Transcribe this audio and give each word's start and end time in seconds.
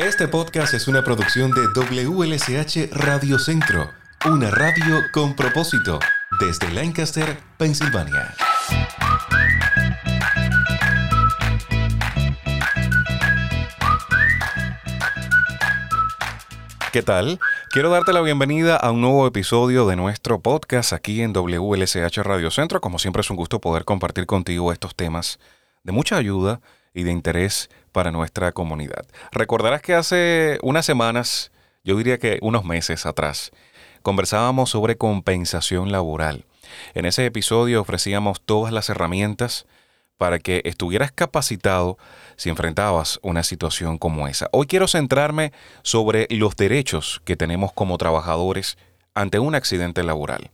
Este 0.00 0.28
podcast 0.28 0.72
es 0.72 0.88
una 0.88 1.04
producción 1.04 1.50
de 1.50 1.60
WLSH 1.74 2.88
Radio 2.90 3.38
Centro, 3.38 3.90
una 4.24 4.50
radio 4.50 5.02
con 5.12 5.36
propósito, 5.36 5.98
desde 6.40 6.72
Lancaster, 6.72 7.36
Pensilvania. 7.58 8.34
¿Qué 16.94 17.02
tal? 17.02 17.38
Quiero 17.68 17.90
darte 17.90 18.14
la 18.14 18.22
bienvenida 18.22 18.76
a 18.76 18.92
un 18.92 19.02
nuevo 19.02 19.26
episodio 19.26 19.86
de 19.86 19.96
nuestro 19.96 20.40
podcast 20.40 20.94
aquí 20.94 21.20
en 21.20 21.34
WLSH 21.34 22.22
Radio 22.22 22.50
Centro. 22.50 22.80
Como 22.80 22.98
siempre 22.98 23.20
es 23.20 23.28
un 23.28 23.36
gusto 23.36 23.60
poder 23.60 23.84
compartir 23.84 24.24
contigo 24.24 24.72
estos 24.72 24.94
temas 24.94 25.38
de 25.82 25.92
mucha 25.92 26.16
ayuda 26.16 26.62
y 26.94 27.02
de 27.02 27.12
interés 27.12 27.68
para 27.92 28.10
nuestra 28.10 28.52
comunidad. 28.52 29.06
Recordarás 29.32 29.82
que 29.82 29.94
hace 29.94 30.58
unas 30.62 30.86
semanas, 30.86 31.52
yo 31.84 31.96
diría 31.96 32.18
que 32.18 32.38
unos 32.42 32.64
meses 32.64 33.06
atrás, 33.06 33.50
conversábamos 34.02 34.70
sobre 34.70 34.96
compensación 34.96 35.92
laboral. 35.92 36.44
En 36.94 37.04
ese 37.04 37.26
episodio 37.26 37.80
ofrecíamos 37.80 38.40
todas 38.40 38.72
las 38.72 38.88
herramientas 38.90 39.66
para 40.16 40.38
que 40.38 40.60
estuvieras 40.64 41.12
capacitado 41.12 41.96
si 42.36 42.50
enfrentabas 42.50 43.18
una 43.22 43.42
situación 43.42 43.96
como 43.96 44.28
esa. 44.28 44.48
Hoy 44.52 44.66
quiero 44.66 44.86
centrarme 44.86 45.52
sobre 45.82 46.26
los 46.30 46.56
derechos 46.56 47.22
que 47.24 47.36
tenemos 47.36 47.72
como 47.72 47.96
trabajadores 47.96 48.76
ante 49.14 49.38
un 49.38 49.54
accidente 49.54 50.02
laboral. 50.02 50.50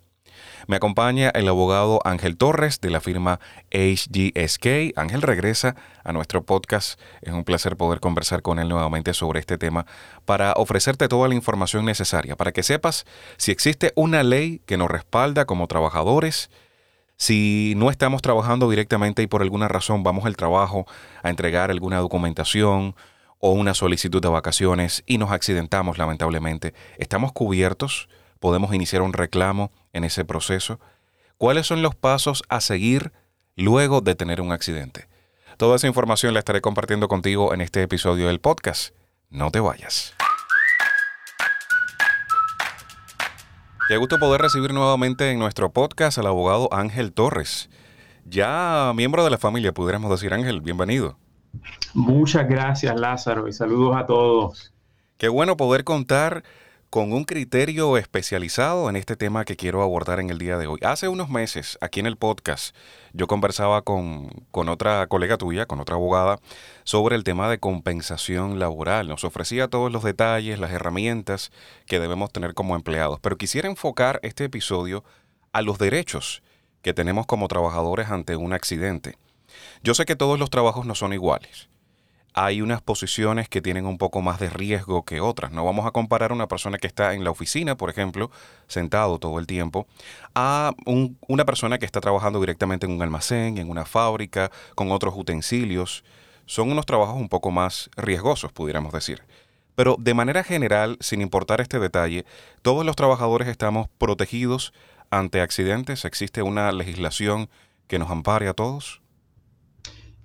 Me 0.69 0.77
acompaña 0.77 1.31
el 1.31 1.47
abogado 1.47 2.01
Ángel 2.05 2.37
Torres 2.37 2.81
de 2.81 2.91
la 2.91 3.01
firma 3.01 3.39
HGSK. 3.71 4.97
Ángel 4.97 5.23
regresa 5.23 5.77
a 6.03 6.13
nuestro 6.13 6.43
podcast. 6.43 6.99
Es 7.23 7.33
un 7.33 7.45
placer 7.45 7.77
poder 7.77 8.01
conversar 8.01 8.43
con 8.43 8.59
él 8.59 8.69
nuevamente 8.69 9.15
sobre 9.15 9.39
este 9.39 9.59
tema 9.59 9.87
para 10.25 10.55
ofrecerte 10.55 11.07
toda 11.07 11.29
la 11.29 11.37
información 11.37 11.85
necesaria, 11.85 12.35
para 12.35 12.51
que 12.51 12.65
sepas 12.65 13.07
si 13.37 13.53
existe 13.53 13.93
una 13.95 14.25
ley 14.25 14.61
que 14.67 14.77
nos 14.77 14.91
respalda 14.91 15.45
como 15.45 15.69
trabajadores, 15.69 16.51
si 17.17 17.75
no 17.77 17.89
estamos 17.89 18.21
trabajando 18.21 18.69
directamente 18.69 19.23
y 19.23 19.29
por 19.29 19.43
alguna 19.43 19.69
razón 19.69 20.03
vamos 20.03 20.27
al 20.27 20.37
trabajo 20.37 20.85
a 21.23 21.31
entregar 21.31 21.71
alguna 21.71 21.99
documentación 21.99 22.97
o 23.39 23.53
una 23.53 23.73
solicitud 23.73 24.21
de 24.21 24.29
vacaciones 24.31 25.05
y 25.07 25.19
nos 25.19 25.31
accidentamos 25.31 25.97
lamentablemente, 25.97 26.75
¿estamos 26.99 27.31
cubiertos? 27.31 28.09
Podemos 28.47 28.73
iniciar 28.73 29.03
un 29.03 29.13
reclamo 29.13 29.73
en 29.93 30.05
ese 30.05 30.25
proceso? 30.25 30.79
¿Cuáles 31.37 31.67
son 31.67 31.83
los 31.83 31.97
pasos 31.97 32.45
a 32.49 32.61
seguir 32.61 33.11
luego 33.57 34.03
de 34.03 34.15
tener 34.15 34.41
un 34.41 34.53
accidente? 34.53 35.09
Toda 35.57 35.75
esa 35.75 35.89
información 35.89 36.33
la 36.33 36.39
estaré 36.39 36.61
compartiendo 36.61 37.09
contigo 37.09 37.53
en 37.53 37.61
este 37.61 37.83
episodio 37.83 38.29
del 38.29 38.39
podcast. 38.39 38.95
No 39.31 39.51
te 39.51 39.59
vayas. 39.59 40.15
Qué 43.89 43.97
gusto 43.97 44.21
poder 44.21 44.41
recibir 44.41 44.73
nuevamente 44.73 45.29
en 45.33 45.41
nuestro 45.41 45.73
podcast 45.73 46.17
al 46.19 46.29
abogado 46.29 46.73
Ángel 46.73 47.13
Torres. 47.13 47.69
Ya 48.27 48.93
miembro 48.95 49.25
de 49.25 49.31
la 49.31 49.39
familia, 49.39 49.75
pudiéramos 49.75 50.09
decir 50.09 50.33
Ángel, 50.33 50.61
bienvenido. 50.61 51.19
Muchas 51.95 52.49
gracias 52.49 52.95
Lázaro 52.95 53.49
y 53.49 53.53
saludos 53.53 53.97
a 53.97 54.07
todos. 54.07 54.73
Qué 55.19 55.27
bueno 55.27 55.57
poder 55.57 55.83
contar 55.83 56.45
con 56.91 57.13
un 57.13 57.25
criterio 57.25 57.97
especializado 57.97 58.89
en 58.89 58.97
este 58.97 59.17
tema 59.17 59.45
que 59.45 59.57
quiero 59.57 59.83
abordar 59.83 60.21
en 60.21 60.31
el 60.31 60.39
día 60.39 60.57
de 60.57 60.67
hoy. 60.67 60.79
Hace 60.83 61.09
unos 61.09 61.29
meses, 61.29 61.79
aquí 61.81 62.01
en 62.01 62.07
el 62.07 62.17
podcast, 62.17 62.75
yo 63.13 63.27
conversaba 63.27 63.83
con, 63.83 64.29
con, 64.51 64.69
otra 64.69 65.07
colega 65.09 65.37
tuya, 65.37 65.67
con 65.67 65.81
otra 65.81 65.97
abogada, 65.97 66.39
sobre 66.85 67.17
el 67.17 67.25
tema 67.25 67.51
de 67.51 67.59
compensación 67.59 68.59
laboral. 68.59 69.09
Nos 69.09 69.25
ofrecía 69.25 69.69
todos 69.69 69.91
los 69.91 70.05
detalles, 70.05 70.59
las 70.59 70.71
herramientas 70.71 71.51
que 71.87 72.01
debemos 72.01 72.33
tener 72.33 72.55
como 72.55 72.77
empleados. 72.77 73.19
Pero 73.21 73.37
quisiera 73.37 73.69
enfocar 73.69 74.21
este 74.23 74.45
episodio 74.45 75.05
a 75.53 75.63
los 75.63 75.79
derechos 75.79 76.43
que 76.83 76.95
tenemos 76.95 77.27
como 77.27 77.49
trabajadores 77.49 78.11
ante 78.11 78.37
un 78.37 78.53
accidente. 78.53 79.19
Yo 79.83 79.95
sé 79.95 80.05
que 80.05 80.17
todos 80.17 80.39
los 80.39 80.51
trabajos 80.51 80.87
no 80.87 80.95
son 80.95 81.13
iguales 81.13 81.69
hay 82.39 82.61
unas 82.61 82.83
posiciones 82.83 83.49
que 83.49 83.63
tienen 83.63 83.87
un 83.87 83.97
poco 83.97 84.21
más 84.21 84.39
de 84.39 84.51
riesgo 84.51 85.07
que 85.07 85.23
otras. 85.23 85.53
No 85.53 85.65
vamos 85.65 85.87
a 85.87 85.91
comparar 85.91 86.33
a 86.33 86.35
una 86.35 86.47
persona 86.47 86.77
que 86.77 86.87
está 86.87 87.15
en 87.15 87.25
la 87.25 87.31
oficina, 87.31 87.79
por 87.79 87.89
ejemplo, 87.89 88.31
sentado 88.69 89.19
todo 89.19 89.39
el 89.39 89.47
tiempo, 89.47 89.87
a 90.35 90.75
una 91.29 91.47
persona 91.47 91.79
que 91.79 91.87
está 91.87 92.03
trabajando 92.03 92.39
directamente 92.39 92.85
en 92.85 92.93
un 92.93 93.01
almacén, 93.01 93.57
en 93.57 93.71
una 93.71 93.87
fábrica, 93.87 94.51
con 94.75 94.93
otros 94.93 95.15
utensilios. 95.17 96.05
Son 96.45 96.71
unos 96.71 96.85
trabajos 96.85 97.17
un 97.17 97.31
poco 97.31 97.51
más 97.51 97.89
riesgosos, 97.97 98.53
pudiéramos 98.53 98.93
decir. 98.93 99.23
Pero 99.75 99.97
de 99.99 100.13
manera 100.13 100.45
general, 100.45 100.99
sin 101.01 101.23
importar 101.23 101.63
este 101.63 101.79
detalle, 101.79 102.27
todos 102.61 102.85
los 102.85 102.97
trabajadores 102.97 103.49
estamos 103.49 103.89
protegidos 103.97 104.75
ante 105.09 105.41
accidentes. 105.41 106.05
¿Existe 106.05 106.43
una 106.43 106.71
legislación 106.71 107.49
que 107.87 107.99
nos 107.99 108.11
ampare 108.11 108.47
a 108.47 108.53
todos? 108.53 109.01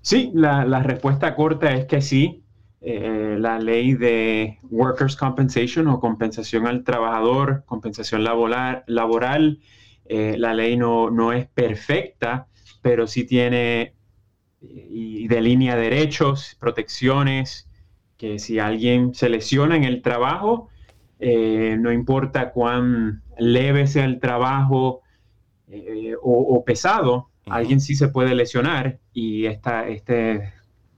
Sí, 0.01 0.31
la, 0.33 0.81
respuesta 0.81 1.35
corta 1.35 1.73
es 1.73 1.85
que 1.85 2.01
sí. 2.01 2.43
Eh, 2.83 3.35
la 3.39 3.59
ley 3.59 3.93
de 3.93 4.57
Workers' 4.63 5.15
Compensation 5.15 5.87
o 5.87 5.99
compensación 5.99 6.65
al 6.65 6.83
trabajador, 6.83 7.63
compensación 7.67 8.23
laboral, 8.23 8.83
laboral 8.87 9.59
eh, 10.05 10.35
la 10.39 10.55
ley 10.55 10.77
no, 10.77 11.11
no, 11.11 11.31
es 11.31 11.47
perfecta, 11.47 12.47
pero 12.81 13.05
sí 13.05 13.25
tiene 13.25 13.93
y 14.61 15.27
delinea 15.27 15.75
derechos, 15.75 16.57
protecciones, 16.59 17.69
que 18.17 18.39
si 18.39 18.57
alguien 18.57 19.13
se 19.13 19.29
lesiona 19.29 19.75
en 19.75 19.83
el 19.83 20.01
trabajo, 20.01 20.69
eh, 21.19 21.77
no 21.79 21.91
importa 21.91 22.51
cuán 22.51 23.21
leve 23.37 23.85
sea 23.85 24.05
el 24.05 24.19
trabajo 24.19 25.01
o 26.21 26.63
pesado, 26.65 27.30
alguien 27.49 27.81
sí 27.81 27.95
se 27.95 28.07
puede 28.07 28.35
lesionar 28.35 28.99
y 29.13 29.45
esta, 29.45 29.87
este 29.87 30.53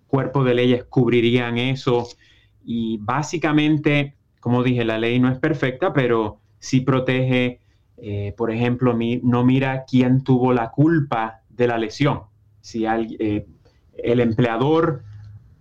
cuerpo 0.07 0.43
de 0.43 0.53
leyes 0.53 0.83
cubrirían 0.85 1.57
eso. 1.57 2.07
Y 2.63 2.97
básicamente, 3.01 4.15
como 4.39 4.63
dije, 4.63 4.85
la 4.85 4.97
ley 4.97 5.19
no 5.19 5.29
es 5.31 5.39
perfecta, 5.39 5.93
pero 5.93 6.39
sí 6.59 6.81
protege, 6.81 7.59
eh, 7.97 8.33
por 8.37 8.51
ejemplo, 8.51 8.97
no 9.23 9.43
mira 9.43 9.85
quién 9.85 10.23
tuvo 10.23 10.53
la 10.53 10.71
culpa 10.71 11.41
de 11.49 11.67
la 11.67 11.77
lesión. 11.77 12.21
Si 12.61 12.85
eh, 12.85 13.45
el 13.97 14.19
empleador 14.19 15.03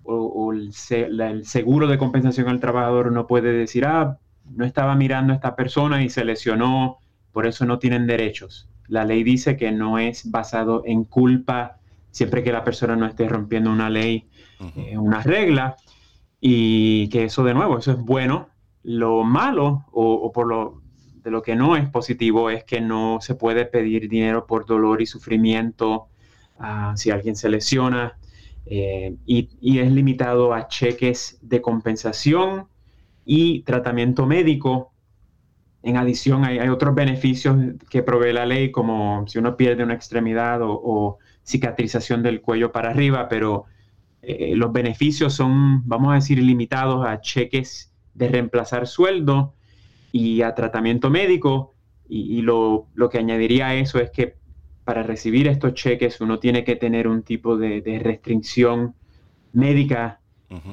o, 0.05 0.53
el, 0.53 0.73
el, 1.21 1.45
seguro 1.47 1.87
de 1.87 1.99
compensación 1.99 2.49
al 2.49 2.61
trabajador 2.61 3.13
no 3.13 3.27
puede 3.27 3.53
decir, 3.53 3.85
ah, 3.87 4.19
no 4.51 4.65
estaba 4.65 4.95
mirando 4.97 5.33
a 5.33 5.37
esta 5.37 5.57
persona 5.57 6.03
y 6.03 6.09
se 6.09 6.25
lesionó, 6.25 6.99
por 7.33 7.47
eso 7.47 7.65
no 7.65 7.79
tienen 7.79 8.07
derechos. 8.07 8.69
La 8.93 9.07
ley 9.07 9.23
dice 9.23 9.57
que 9.57 9.73
no 9.73 9.99
es 9.99 10.31
basado 10.31 10.83
en 10.85 11.05
culpa 11.05 11.79
siempre 12.11 12.43
que 12.45 12.53
la 12.53 12.63
persona 12.63 12.95
no 12.95 13.07
esté 13.07 13.27
rompiendo 13.27 13.71
una 13.71 13.89
ley, 13.89 14.29
eh, 14.77 14.99
una 14.99 15.23
regla, 15.23 15.77
y 16.43 17.09
que 17.09 17.25
eso 17.25 17.43
de 17.43 17.55
nuevo, 17.55 17.79
eso 17.79 17.93
es 17.93 17.97
bueno. 17.97 18.51
Lo 18.83 19.25
malo 19.25 19.87
o, 19.93 20.31
por 20.31 20.47
lo 20.47 20.83
de 21.25 21.31
lo 21.31 21.41
que 21.41 21.57
no 21.57 21.75
es 21.75 21.89
positivo 21.89 22.51
es 22.51 22.65
que 22.65 22.83
no 22.83 23.17
se 23.23 23.35
puede 23.35 23.65
pedir 23.65 24.11
dinero 24.11 24.47
por 24.47 24.67
dolor 24.67 25.01
y 25.01 25.07
sufrimiento 25.07 26.09
ah, 26.59 26.93
si 26.95 27.11
alguien 27.11 27.35
se 27.35 27.49
lesiona 27.49 28.19
eh, 28.67 29.17
y, 29.25 29.49
y, 29.63 29.79
es 29.79 29.91
limitado 29.91 30.53
a 30.53 30.69
cheques 30.69 31.39
de 31.41 31.63
compensación 31.63 32.67
y 33.25 33.63
tratamiento 33.63 34.27
médico 34.27 34.92
en 35.83 35.97
adición, 35.97 36.45
hay, 36.45 36.69
otros 36.69 36.95
beneficios 36.95 37.57
que 37.91 38.03
provee 38.03 38.33
la 38.33 38.47
ley, 38.47 38.71
como 38.71 39.27
si 39.27 39.39
uno 39.39 39.57
pierde 39.57 39.83
una 39.83 39.95
extremidad 39.95 40.61
o, 40.63 41.19
cicatrización 41.45 42.23
del 42.23 42.41
cuello 42.41 42.71
para 42.71 42.91
arriba, 42.91 43.29
pero 43.29 43.65
eh, 44.23 44.55
los 44.55 44.73
beneficios 44.73 45.35
son, 45.35 45.87
vamos 45.89 46.13
a 46.13 46.15
decir, 46.15 46.39
limitados 46.39 47.05
a 47.05 47.21
cheques 47.21 47.93
de 48.15 48.29
reemplazar 48.29 48.87
sueldo 48.87 49.53
y 50.13 50.43
a 50.43 50.55
tratamiento 50.55 51.11
médico. 51.11 51.75
Y, 52.09 52.43
lo, 52.43 52.87
que 53.11 53.19
añadiría 53.19 53.69
a 53.69 53.75
eso 53.75 53.99
es 53.99 54.11
que 54.11 54.37
para 54.85 55.03
recibir 55.03 55.49
estos 55.49 55.75
cheques 55.75 56.21
uno 56.21 56.39
tiene 56.39 56.63
que 56.63 56.77
tener 56.77 57.09
un 57.09 57.23
tipo 57.23 57.57
de, 57.57 58.01
restricción 58.01 58.95
médica 59.53 60.21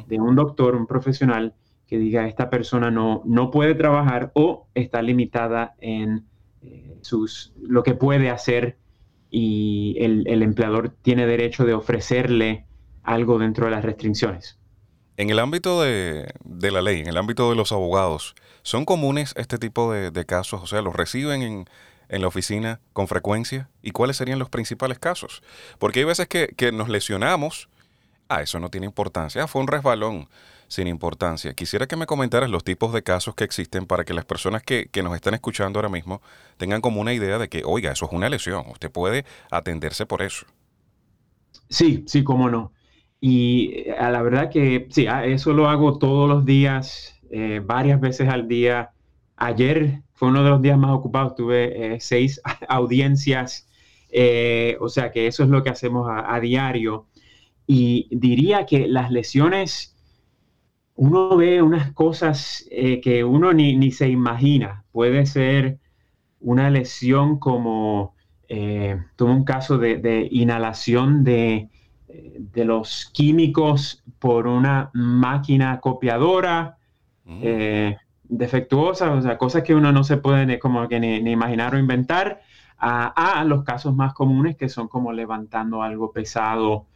de 0.07 0.19
un 0.19 0.36
doctor, 0.36 0.75
un 0.75 0.86
profesional, 0.86 1.56
que 1.89 1.97
diga 1.97 2.27
esta 2.27 2.51
persona 2.51 2.91
no, 2.91 3.24
no 3.25 3.50
puede 3.50 3.74
trabajar 3.74 4.31
o 4.36 4.68
está 4.75 5.01
limitada 5.01 5.74
en 5.80 6.24
eh, 6.62 6.95
sus, 7.01 7.51
lo 7.59 7.81
que 7.81 7.95
puede 7.95 8.30
hacer 8.30 8.77
y 9.31 9.95
el, 10.00 10.44
empleador 10.44 10.89
tiene 11.01 11.25
derecho 11.25 11.65
de 11.65 11.74
ofrecerle 11.74 12.65
algo 13.03 13.39
dentro 13.39 13.65
de 13.65 13.71
las 13.71 13.83
restricciones. 13.83 14.59
En 15.18 15.31
el 15.31 15.39
ámbito 15.39 15.81
de, 15.81 16.31
la 16.44 16.81
ley, 16.81 17.01
en 17.01 17.07
el 17.07 17.18
ámbito 17.18 17.50
de 17.50 17.56
los 17.56 17.71
abogados, 17.71 18.35
¿son 18.62 18.85
comunes 18.85 19.33
este 19.35 19.57
tipo 19.57 19.92
de, 19.92 20.25
casos? 20.25 20.62
O 20.62 20.68
sea, 20.68 20.81
¿los 20.81 20.95
reciben 20.95 21.42
en, 21.42 21.65
en, 22.07 22.21
la 22.21 22.27
oficina 22.27 22.80
con 22.94 23.07
frecuencia? 23.07 23.69
¿Y 23.81 23.92
cuáles 23.92 24.18
serían 24.18 24.39
los 24.39 24.50
principales 24.50 25.00
casos? 25.00 25.42
Porque 25.80 26.00
hay 26.00 26.06
veces 26.06 26.27
que, 26.27 26.47
que 26.56 26.71
nos 26.71 26.88
lesionamos, 26.88 27.69
ah, 28.30 28.42
eso 28.42 28.59
no 28.59 28.69
tiene 28.69 28.85
importancia, 28.85 29.44
ah, 29.44 29.47
fue 29.47 29.62
un 29.62 29.68
resbalón 29.68 30.27
sin 30.69 30.88
importancia. 30.88 31.54
Quisiera 31.54 31.88
que 31.88 31.98
me 31.98 32.06
comentaras 32.06 32.50
los 32.50 32.63
tipos 32.63 32.94
de 32.94 33.04
casos 33.04 33.36
que 33.36 33.44
existen 33.44 33.86
para 33.86 34.06
que 34.06 34.13
las 34.13 34.24
personas 34.24 34.63
que, 34.63 34.88
que, 34.89 35.04
nos 35.04 35.16
están 35.16 35.33
escuchando 35.33 35.80
ahora 35.80 35.89
mismo 35.89 36.21
tengan 36.57 36.80
como 36.80 37.01
una 37.01 37.13
idea 37.13 37.38
de 37.38 37.50
que, 37.50 37.63
oiga, 37.66 37.92
eso 37.92 38.06
es 38.06 38.13
una 38.13 38.30
lesión, 38.30 38.63
usted 38.69 38.89
puede 38.89 39.25
atenderse 39.51 40.06
por 40.06 40.21
eso. 40.21 40.45
Sí, 41.69 42.04
sí, 42.07 42.24
cómo 42.24 42.50
no. 42.50 42.71
Y 43.19 43.74
eh, 43.75 43.95
a 43.98 44.10
la 44.12 44.21
verdad 44.21 44.50
que 44.50 44.88
sí, 44.92 45.07
eso 45.25 45.54
lo 45.54 45.69
hago 45.69 45.98
todos 45.98 46.30
los 46.30 46.45
días, 46.45 47.19
eh, 47.31 47.62
varias 47.63 48.00
veces 48.00 48.30
al 48.30 48.48
día. 48.48 48.92
Ayer 49.38 50.01
fue 50.13 50.30
uno 50.30 50.44
de 50.44 50.50
los 50.51 50.62
días 50.62 50.77
más 50.77 50.92
ocupados, 50.92 51.36
tuve 51.36 51.95
eh, 51.95 52.00
seis 52.00 52.42
audiencias, 52.69 53.68
o 54.80 54.89
sea 54.89 55.12
que 55.12 55.27
eso 55.27 55.44
es 55.44 55.50
lo 55.50 55.63
que 55.63 55.69
hacemos 55.69 56.07
a 56.10 56.39
diario. 56.39 57.07
Y 57.68 58.07
diría 58.12 58.66
que 58.66 58.88
las 58.88 59.12
lesiones 59.12 59.95
uno 61.00 61.38
ve 61.38 61.62
unas 61.62 61.94
cosas 61.94 62.68
eh, 62.69 63.00
que 63.00 63.24
uno 63.24 63.54
ni, 63.54 63.92
se 63.92 64.10
imagina. 64.10 64.84
Puede 64.92 65.25
ser 65.25 65.80
una 66.42 66.69
lesión 66.69 67.40
como, 67.40 68.16
eh, 68.50 69.01
tuve 69.16 69.31
un 69.31 69.46
caso 69.46 69.78
de, 69.78 70.28
inhalación 70.30 71.24
de, 71.24 71.69
de, 72.06 72.66
los 72.66 73.10
químicos 73.13 74.04
por 74.19 74.46
una 74.46 74.92
máquina 74.94 75.80
copiadora 75.80 76.78
mm. 77.24 77.40
eh, 77.44 77.98
defectuosa, 78.25 79.13
o 79.13 79.22
sea, 79.22 79.38
cosas 79.38 79.63
que 79.63 79.74
uno 79.74 79.94
no 79.94 80.04
se 80.04 80.18
puede 80.18 80.60
como 80.60 80.86
que 80.90 81.00
ni, 81.00 81.31
imaginar 81.31 81.75
o 81.75 81.80
inventar, 81.80 82.42
a, 82.78 83.44
los 83.45 83.63
casos 83.63 83.95
más 83.95 84.13
comunes 84.13 84.57
que 84.57 84.68
son 84.68 84.90
como 84.90 85.13
levantando 85.13 85.81
algo 85.81 86.12
pesado, 86.12 86.88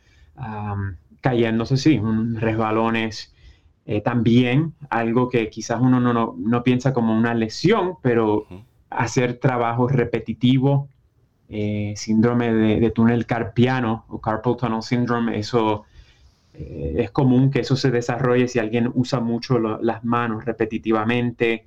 cayéndose, 1.21 1.77
sí, 1.77 2.01
resbalones 2.33 3.32
eh, 3.85 3.99
también 3.99 4.73
algo 4.89 5.27
que 5.29 5.49
quizás 5.49 5.81
uno 5.81 5.99
no, 5.99 6.63
piensa 6.63 6.93
como 6.93 7.17
una 7.17 7.33
lesión, 7.33 7.95
pero 8.01 8.45
hacer 8.89 9.39
trabajo 9.39 9.89
repetitivo, 9.89 10.87
eh, 11.49 11.93
síndrome 11.97 12.53
de, 12.53 12.89
túnel 12.91 13.25
carpiano 13.25 14.05
o 14.07 14.21
carpal 14.21 14.55
tunnel 14.55 14.81
syndrome, 14.81 15.37
eso 15.37 15.83
eh, 16.53 16.95
es 16.99 17.11
común 17.11 17.51
que 17.51 17.59
eso 17.59 17.75
se 17.75 17.91
desarrolle 17.91 18.47
si 18.47 18.59
alguien 18.59 18.89
usa 18.93 19.19
mucho 19.19 19.59
las 19.59 20.03
manos 20.05 20.45
repetitivamente. 20.45 21.65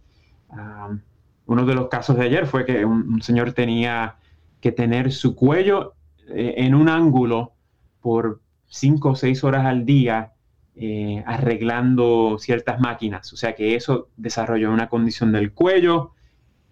uno 1.46 1.66
de 1.66 1.74
los 1.74 1.88
casos 1.88 2.16
de 2.16 2.24
ayer 2.24 2.46
fue 2.46 2.64
que 2.64 2.84
un 2.84 3.20
señor 3.20 3.52
tenía 3.52 4.16
que 4.60 4.72
tener 4.72 5.12
su 5.12 5.36
cuello 5.36 5.94
en 6.28 6.74
un 6.74 6.88
ángulo 6.88 7.52
por 8.00 8.40
cinco 8.66 9.10
o 9.10 9.14
seis 9.14 9.44
horas 9.44 9.66
al 9.66 9.84
día 9.84 10.32
eh, 10.78 11.22
arreglando 11.26 12.36
ciertas 12.38 12.78
máquinas. 12.80 13.32
O 13.32 13.36
sea 13.36 13.54
que 13.54 13.76
eso 13.76 14.08
desarrolló 14.18 14.70
una 14.70 14.88
condición 14.88 15.32
del 15.32 15.52
cuello 15.52 16.12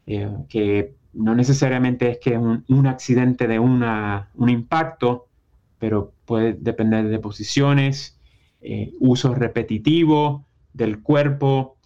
eh, 0.07 0.31
que 0.51 0.93
no 1.15 1.35
necesariamente 1.35 2.11
es 2.11 2.19
que 2.19 2.35
es 2.35 2.39
un, 2.39 2.87
accidente 2.87 3.47
de 3.47 3.59
un 3.59 4.49
impacto, 4.49 5.29
pero 5.79 6.13
puede 6.27 6.53
depender 6.53 7.09
de 7.09 7.19
posiciones, 7.19 8.19
eh, 8.61 8.93
uso 9.01 9.35
repetitivo 9.35 10.45
del 10.75 11.01
cuerpo 11.01 11.77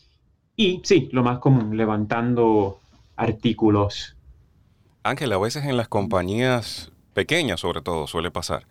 y 0.57 0.81
sí, 0.83 1.09
lo 1.13 1.23
más 1.23 1.39
común, 1.39 1.77
levantando 1.77 2.81
artículos. 3.15 4.17
Ángel, 5.05 5.33
a 5.33 5.39
veces 5.39 5.65
en 5.67 5.77
las 5.77 5.87
compañías 5.87 6.91
pequeñas 7.15 7.61
sobre 7.61 7.81
todo 7.81 8.09
suele 8.09 8.33
pasar 8.33 8.67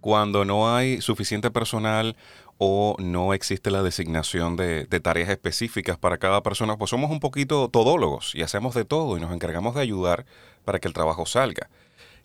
cuando 0.00 0.44
no 0.44 0.74
hay 0.74 1.00
suficiente 1.00 1.50
personal 1.50 2.16
o 2.62 2.94
no 2.98 3.32
existe 3.32 3.70
la 3.70 3.82
designación 3.82 4.54
de, 4.54 4.84
tareas 5.02 5.30
específicas 5.30 5.96
para 5.96 6.18
cada 6.18 6.42
persona, 6.42 6.76
pues 6.76 6.90
somos 6.90 7.10
un 7.10 7.18
poquito 7.18 7.70
todólogos 7.70 8.34
y 8.34 8.42
hacemos 8.42 8.74
de 8.74 8.84
todo 8.84 9.16
y 9.16 9.20
nos 9.20 9.32
encargamos 9.32 9.74
de 9.74 9.80
ayudar 9.80 10.26
para 10.66 10.78
que 10.78 10.86
el 10.86 10.92
trabajo 10.92 11.24
salga. 11.24 11.70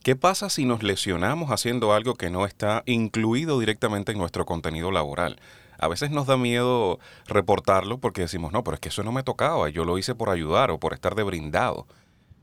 ¿Qué 0.03 0.17
pasa 0.17 0.49
si 0.49 0.65
nos 0.65 0.83
lesionamos 0.83 1.51
haciendo 1.51 1.93
algo 1.93 2.15
que 2.15 2.29
no 2.29 2.45
está 2.45 2.83
incluido 2.85 3.61
directamente 3.61 4.11
en 4.11 4.17
nuestro 4.17 4.45
contenido 4.45 4.91
laboral? 4.91 5.39
A 5.79 5.87
veces 5.87 6.11
nos 6.11 6.27
da 6.27 6.35
miedo 6.35 6.99
reportarlo 7.27 7.99
porque 7.99 8.19
decimos, 8.19 8.51
no, 8.51 8.61
pero 8.61 8.75
es 8.75 8.81
que 8.81 8.89
eso 8.89 9.03
no 9.03 9.13
me 9.13 9.23
tocaba, 9.23 9.69
yo 9.69 9.85
lo 9.85 9.97
hice 9.97 10.15
por 10.15 10.29
ayudar 10.29 10.69
o 10.69 10.81
por 10.81 10.91
estar 10.91 11.15
de 11.15 11.23
brindado. 11.23 11.87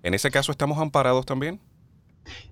¿En 0.03 0.15
ese 0.15 0.31
caso 0.31 0.51
estamos 0.51 0.79
amparados 0.79 1.27
también? 1.27 1.61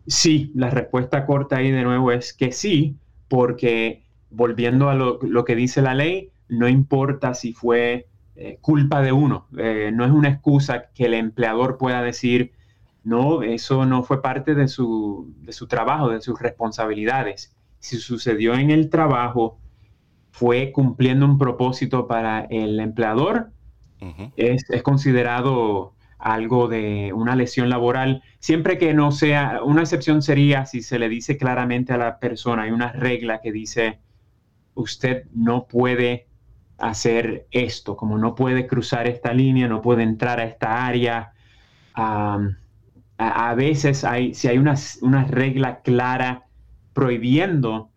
Sí, 0.06 0.52
la 0.54 0.68
respuesta 0.68 1.24
corta 1.24 1.56
ahí 1.56 1.70
de 1.70 1.82
nuevo 1.82 2.12
es 2.12 2.34
que 2.34 2.52
sí, 2.52 2.98
porque 3.26 4.04
volviendo 4.30 4.88
a 4.88 4.94
lo, 4.94 5.44
que 5.44 5.56
dice 5.56 5.82
la 5.82 5.94
ley, 5.94 6.30
no 6.48 6.68
importa 6.68 7.34
si 7.34 7.52
fue 7.52 8.08
eh, 8.36 8.58
culpa 8.60 9.02
de 9.02 9.12
uno, 9.12 9.46
eh, 9.58 9.90
no 9.92 10.04
es 10.04 10.10
una 10.10 10.28
excusa 10.28 10.90
que 10.94 11.06
el 11.06 11.14
empleador 11.14 11.78
pueda 11.78 12.02
decir, 12.02 12.52
no, 13.02 13.42
eso 13.42 13.86
no 13.86 14.02
fue 14.02 14.22
parte 14.22 14.54
de 14.54 14.68
su, 14.68 15.34
trabajo, 15.68 16.10
de 16.10 16.20
sus 16.20 16.38
responsabilidades. 16.40 17.56
Si 17.78 17.96
sucedió 17.96 18.54
en 18.54 18.70
el 18.70 18.90
trabajo, 18.90 19.58
fue 20.30 20.70
cumpliendo 20.72 21.26
un 21.26 21.38
propósito 21.38 22.06
para 22.06 22.42
el 22.50 22.78
empleador, 22.78 23.50
es, 24.36 24.64
es 24.70 24.82
considerado 24.82 25.94
algo 26.20 26.68
de 26.68 27.12
una 27.14 27.34
lesión 27.34 27.68
laboral, 27.68 28.22
siempre 28.38 28.78
que 28.78 28.94
no 28.94 29.10
sea, 29.10 29.60
una 29.64 29.82
excepción 29.82 30.22
sería 30.22 30.66
si 30.66 30.82
se 30.82 30.98
le 30.98 31.08
dice 31.08 31.36
claramente 31.36 31.92
a 31.92 31.98
la 31.98 32.18
persona, 32.18 32.62
hay 32.62 32.70
una 32.70 32.92
regla 32.92 33.40
que 33.40 33.52
dice, 33.52 33.98
usted 34.74 35.24
no 35.32 35.66
puede 35.66 36.26
hacer 36.78 37.46
esto, 37.50 37.96
como 37.96 38.18
no 38.18 38.34
puede 38.34 38.66
cruzar 38.66 39.06
esta 39.06 39.32
línea, 39.32 39.68
no 39.68 39.82
puede 39.82 40.02
entrar 40.02 40.40
a 40.40 40.44
esta 40.44 40.86
área. 40.86 41.32
a, 41.94 43.54
veces 43.54 44.04
hay, 44.04 44.34
si 44.34 44.48
hay 44.48 44.58
una, 44.58 44.74
regla 45.28 45.80
clara 45.82 46.46
prohibiendo 46.94 47.90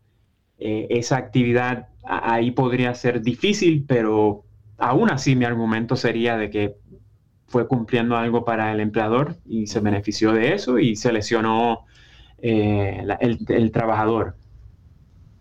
eh, 0.59 0.87
esa 0.89 1.17
actividad, 1.17 1.87
ahí 2.03 2.51
podría 2.51 2.93
ser 2.93 3.21
difícil, 3.21 3.85
pero 3.87 4.43
aún 4.77 5.09
así 5.09 5.35
mi 5.35 5.45
argumento 5.45 5.95
sería 5.95 6.37
de 6.37 6.49
que 6.49 6.75
fue 7.47 7.67
cumpliendo 7.67 8.17
algo 8.17 8.43
para 8.43 8.71
el 8.73 8.79
empleador 8.81 9.37
y 9.45 9.67
se 9.67 9.79
benefició 9.79 10.33
de 10.33 10.53
eso 10.53 10.79
y 10.79 10.95
se 10.95 11.13
lesionó 11.13 11.85
eh, 12.39 13.05
el 13.19 13.71
trabajador. 13.71 14.35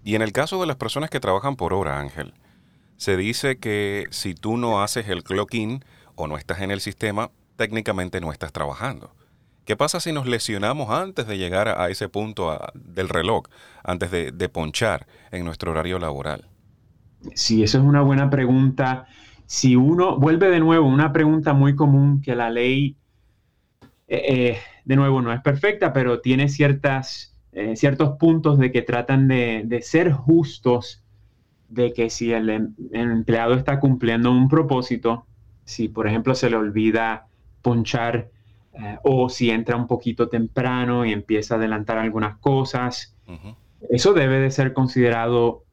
Y 0.04 0.14
en 0.14 0.22
el 0.22 0.32
caso 0.32 0.60
de 0.60 0.66
las 0.66 0.76
personas 0.76 1.10
que 1.10 1.20
trabajan 1.20 1.56
por 1.56 1.72
hora, 1.72 1.98
Ángel, 2.00 2.34
se 2.96 3.16
dice 3.16 3.58
que 3.58 4.06
si 4.10 4.34
tú 4.34 4.56
no 4.56 4.82
haces 4.82 5.08
el 5.08 5.22
clock-in 5.22 5.84
o 6.14 6.26
no 6.26 6.36
estás 6.36 6.60
en 6.60 6.70
el 6.70 6.80
sistema, 6.80 7.30
técnicamente 7.56 8.20
no 8.20 8.32
estás 8.32 8.52
trabajando. 8.52 9.14
¿Qué 9.64 9.76
pasa 9.76 10.00
si 10.00 10.12
nos 10.12 10.26
lesionamos 10.26 10.90
antes 10.90 11.26
de 11.26 11.38
llegar 11.38 11.68
a 11.68 11.88
ese 11.88 12.08
punto 12.08 12.58
del 12.74 13.08
reloj, 13.08 13.44
antes 13.84 14.10
de, 14.10 14.48
ponchar 14.48 15.06
en 15.30 15.44
nuestro 15.44 15.70
horario 15.70 16.00
laboral? 16.00 16.48
Sí, 17.34 17.62
eso 17.62 17.78
es 17.78 17.84
una 17.84 18.02
buena 18.02 18.28
pregunta. 18.28 19.06
Si 19.46 19.76
uno 19.76 20.18
vuelve 20.18 20.50
de 20.50 20.58
nuevo, 20.58 20.88
una 20.88 21.12
pregunta 21.12 21.52
muy 21.52 21.76
común 21.76 22.20
que 22.22 22.34
la 22.34 22.50
ley, 22.50 22.96
eh, 24.08 24.22
eh, 24.28 24.58
de 24.84 24.96
nuevo, 24.96 25.22
no 25.22 25.32
es 25.32 25.40
perfecta, 25.40 25.92
pero 25.92 26.20
tiene 26.20 26.48
ciertas 26.48 27.31
eh, 27.52 27.76
ciertos 27.76 28.16
puntos 28.16 28.58
de 28.58 28.72
que 28.72 28.82
tratan 28.82 29.28
de, 29.28 29.80
ser 29.82 30.12
justos, 30.12 31.02
de 31.68 31.92
que 31.92 32.08
si 32.08 32.32
el, 32.32 32.48
em, 32.48 32.74
empleado 32.92 33.54
está 33.54 33.78
cumpliendo 33.78 34.30
un 34.30 34.48
propósito, 34.48 35.26
si 35.64 35.88
por 35.88 36.06
ejemplo 36.06 36.34
se 36.34 36.50
le 36.50 36.56
olvida 36.56 37.26
ponchar 37.60 38.30
eh, 38.72 38.98
o 39.04 39.28
si 39.28 39.50
entra 39.50 39.76
un 39.76 39.86
poquito 39.86 40.28
temprano 40.28 41.04
y 41.04 41.12
empieza 41.12 41.54
a 41.54 41.58
adelantar 41.58 41.98
algunas 41.98 42.38
cosas, 42.38 43.14
eso 43.90 44.12
debe 44.12 44.38
de 44.38 44.50
ser 44.50 44.72
considerado 44.72 45.64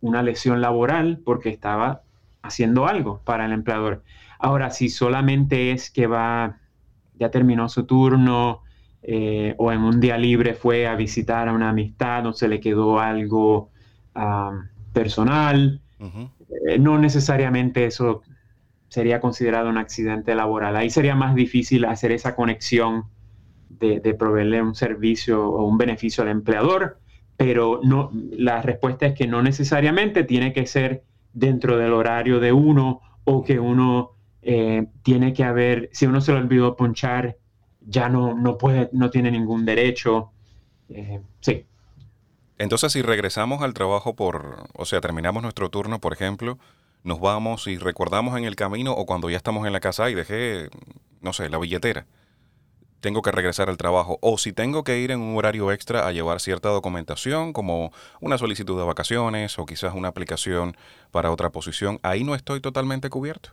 una 0.00 0.22
lesión 0.22 0.60
laboral 0.60 1.20
porque 1.24 1.48
estaba 1.50 2.02
haciendo 2.42 2.86
algo 2.86 3.20
para 3.24 3.44
el 3.46 3.52
empleador. 3.52 4.02
Ahora, 4.38 4.70
si 4.70 4.88
solamente 4.88 5.72
es 5.72 5.90
que 5.90 6.06
va, 6.06 6.58
ya 7.18 7.30
terminó 7.30 7.68
su 7.68 7.84
turno, 7.84 8.62
eh, 9.08 9.54
o 9.58 9.70
en 9.70 9.82
un 9.82 10.00
día 10.00 10.18
libre 10.18 10.54
fue 10.54 10.88
a 10.88 10.96
visitar 10.96 11.48
a 11.48 11.52
una 11.52 11.70
amistad 11.70 12.26
o 12.26 12.32
se 12.32 12.48
le 12.48 12.58
quedó 12.58 12.98
algo 12.98 13.70
personal. 14.92 15.80
Eh, 16.00 16.78
no 16.80 16.98
necesariamente 16.98 17.86
eso 17.86 18.22
sería 18.88 19.20
considerado 19.20 19.68
un 19.68 19.78
accidente 19.78 20.34
laboral. 20.34 20.74
Ahí 20.74 20.90
sería 20.90 21.14
más 21.14 21.36
difícil 21.36 21.84
hacer 21.84 22.10
esa 22.10 22.34
conexión 22.34 23.04
de, 23.68 24.00
proveerle 24.18 24.60
un 24.60 24.74
servicio 24.74 25.48
o 25.48 25.64
un 25.64 25.78
beneficio 25.78 26.24
al 26.24 26.30
empleador, 26.30 26.98
pero 27.36 27.80
no, 27.84 28.10
la 28.32 28.60
respuesta 28.62 29.06
es 29.06 29.14
que 29.14 29.28
no 29.28 29.40
necesariamente 29.40 30.24
tiene 30.24 30.52
que 30.52 30.66
ser 30.66 31.04
dentro 31.32 31.76
del 31.76 31.92
horario 31.92 32.40
de 32.40 32.52
uno 32.52 33.02
o 33.24 33.44
que 33.44 33.60
uno 33.60 34.12
eh, 34.42 34.86
tiene 35.02 35.32
que 35.32 35.44
haber, 35.44 35.90
si 35.92 36.06
uno 36.06 36.20
se 36.20 36.32
le 36.32 36.38
olvidó 36.38 36.74
ponchar 36.74 37.36
ya 37.86 38.08
no, 38.08 38.34
no 38.34 38.58
puede, 38.58 38.90
no 38.92 39.10
tiene 39.10 39.30
ningún 39.30 39.64
derecho. 39.64 40.30
Eh, 40.88 41.20
sí. 41.40 41.64
Entonces, 42.58 42.92
si 42.92 43.02
regresamos 43.02 43.62
al 43.62 43.74
trabajo 43.74 44.14
por, 44.16 44.68
o 44.74 44.84
sea, 44.84 45.00
terminamos 45.00 45.42
nuestro 45.42 45.70
turno, 45.70 46.00
por 46.00 46.12
ejemplo, 46.12 46.58
nos 47.02 47.20
vamos 47.20 47.66
y 47.66 47.78
recordamos 47.78 48.36
en 48.36 48.44
el 48.44 48.56
camino 48.56 48.92
o 48.92 49.06
cuando 49.06 49.30
ya 49.30 49.36
estamos 49.36 49.66
en 49.66 49.72
la 49.72 49.80
casa 49.80 50.10
y 50.10 50.14
dejé, 50.14 50.70
no 51.20 51.32
sé, 51.32 51.48
la 51.48 51.58
billetera. 51.58 52.06
Tengo 53.00 53.22
que 53.22 53.30
regresar 53.30 53.68
al 53.68 53.76
trabajo. 53.76 54.18
O 54.22 54.38
si 54.38 54.52
tengo 54.52 54.82
que 54.82 54.98
ir 54.98 55.10
en 55.10 55.20
un 55.20 55.36
horario 55.36 55.70
extra 55.70 56.08
a 56.08 56.12
llevar 56.12 56.40
cierta 56.40 56.70
documentación, 56.70 57.52
como 57.52 57.92
una 58.20 58.38
solicitud 58.38 58.76
de 58.76 58.84
vacaciones 58.84 59.58
o 59.58 59.66
quizás 59.66 59.94
una 59.94 60.08
aplicación 60.08 60.76
para 61.12 61.30
otra 61.30 61.50
posición, 61.50 62.00
ahí 62.02 62.24
no 62.24 62.34
estoy 62.34 62.60
totalmente 62.60 63.10
cubierto. 63.10 63.50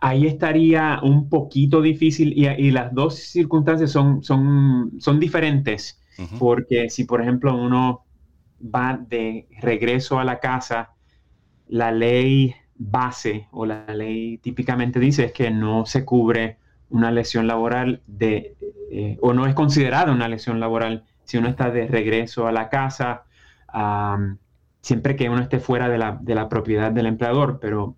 Ahí 0.00 0.26
estaría 0.26 1.00
un 1.02 1.28
poquito 1.28 1.82
difícil 1.82 2.32
y, 2.36 2.70
las 2.70 2.94
dos 2.94 3.16
circunstancias 3.16 3.90
son, 3.90 4.22
son, 4.22 4.92
son 4.98 5.20
diferentes. 5.20 5.98
Porque 6.38 6.90
si, 6.90 7.04
por 7.04 7.22
ejemplo, 7.22 7.56
uno 7.56 8.04
va 8.62 8.98
de 9.08 9.48
regreso 9.60 10.18
a 10.18 10.24
la 10.24 10.38
casa, 10.38 10.90
la 11.68 11.92
ley 11.92 12.54
base 12.76 13.46
o 13.52 13.64
la 13.64 13.86
ley 13.86 14.38
típicamente 14.38 14.98
dice 14.98 15.26
es 15.26 15.32
que 15.32 15.50
no 15.50 15.86
se 15.86 16.04
cubre 16.04 16.58
una 16.88 17.10
lesión 17.10 17.46
laboral 17.46 18.02
de, 18.06 18.56
eh, 18.90 19.18
o 19.20 19.32
no 19.32 19.46
es 19.46 19.54
considerada 19.54 20.12
una 20.12 20.28
lesión 20.28 20.60
laboral 20.60 21.04
si 21.24 21.38
uno 21.38 21.48
está 21.48 21.70
de 21.70 21.86
regreso 21.86 22.48
a 22.48 22.52
la 22.52 22.68
casa, 22.68 23.22
siempre 24.80 25.14
que 25.14 25.28
uno 25.28 25.42
esté 25.42 25.60
fuera 25.60 25.88
de 25.88 26.34
la, 26.34 26.48
propiedad 26.48 26.90
del 26.90 27.06
empleador, 27.06 27.60
pero 27.60 27.94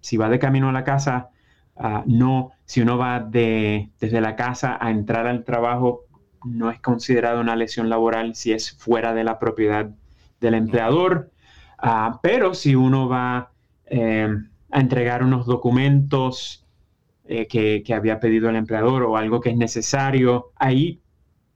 si 0.00 0.16
va 0.16 0.28
de 0.28 0.38
camino 0.38 0.68
a 0.68 0.72
la 0.72 0.84
casa, 0.84 1.30
ah, 1.76 2.04
no, 2.06 2.52
si 2.64 2.80
uno 2.80 2.98
va 2.98 3.20
de, 3.20 3.90
desde 4.00 4.20
la 4.20 4.36
casa 4.36 4.78
a 4.80 4.90
entrar 4.90 5.26
al 5.26 5.44
trabajo, 5.44 6.04
no 6.44 6.70
es 6.70 6.80
considerada 6.80 7.40
una 7.40 7.56
lesión 7.56 7.88
laboral 7.88 8.34
si 8.34 8.52
es 8.52 8.72
fuera 8.72 9.14
de 9.14 9.24
la 9.24 9.38
propiedad 9.38 9.90
del 10.40 10.54
empleador, 10.54 11.30
ah, 11.78 12.20
pero 12.22 12.54
si 12.54 12.74
uno 12.74 13.08
va 13.08 13.50
eh, 13.86 14.28
a 14.70 14.80
entregar 14.80 15.22
unos 15.22 15.46
documentos 15.46 16.66
eh, 17.24 17.46
que, 17.48 17.82
había 17.94 18.20
pedido 18.20 18.48
el 18.48 18.56
empleador 18.56 19.02
o 19.02 19.16
algo 19.16 19.40
que 19.40 19.50
es 19.50 19.56
necesario, 19.56 20.52
ahí, 20.56 21.00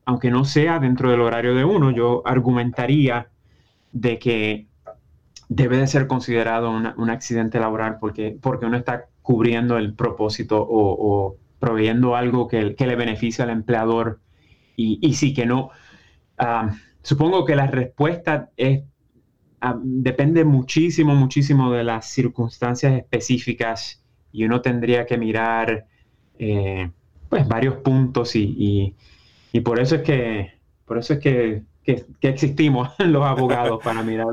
aunque 0.04 0.30
no 0.30 0.44
sea 0.44 0.78
dentro 0.78 1.10
del 1.10 1.20
horario 1.20 1.54
de 1.54 1.64
uno, 1.64 1.90
yo 1.90 2.22
argumentaría 2.24 3.28
de 3.92 4.18
que 4.18 4.66
debe 5.48 5.76
de 5.78 5.86
ser 5.86 6.06
considerado 6.06 6.70
un 6.70 7.10
accidente 7.10 7.58
laboral 7.58 7.98
porque, 7.98 8.36
porque 8.40 8.66
uno 8.66 8.76
está 8.76 9.09
cubriendo 9.22 9.76
el 9.76 9.94
propósito 9.94 10.66
o, 10.68 11.36
proveyendo 11.58 12.16
algo 12.16 12.48
que, 12.48 12.74
le 12.78 12.96
beneficia 12.96 13.44
al 13.44 13.50
empleador 13.50 14.20
y, 14.76 14.98
y 15.02 15.14
sí 15.14 15.34
que 15.34 15.44
no. 15.46 15.70
Ah, 16.38 16.70
Supongo 17.02 17.44
que 17.44 17.56
la 17.56 17.66
respuesta 17.66 18.50
es, 18.56 18.82
ah, 19.60 19.78
depende 19.82 20.44
muchísimo, 20.44 21.14
muchísimo 21.14 21.72
de 21.72 21.84
las 21.84 22.06
circunstancias 22.10 22.92
específicas 22.94 24.04
y 24.32 24.44
uno 24.44 24.60
tendría 24.60 25.06
que 25.06 25.16
mirar 25.16 25.86
eh, 26.38 26.90
pues 27.28 27.48
varios 27.48 27.76
puntos 27.76 28.36
y, 28.36 28.94
por 29.64 29.80
eso 29.80 29.96
es 29.96 30.02
que 30.02 30.52
por 30.84 30.98
eso 30.98 31.14
es 31.14 31.20
que, 31.20 31.62
existimos 32.20 32.90
los 32.98 33.24
abogados 33.24 33.82
para 33.82 34.02
mirar 34.02 34.28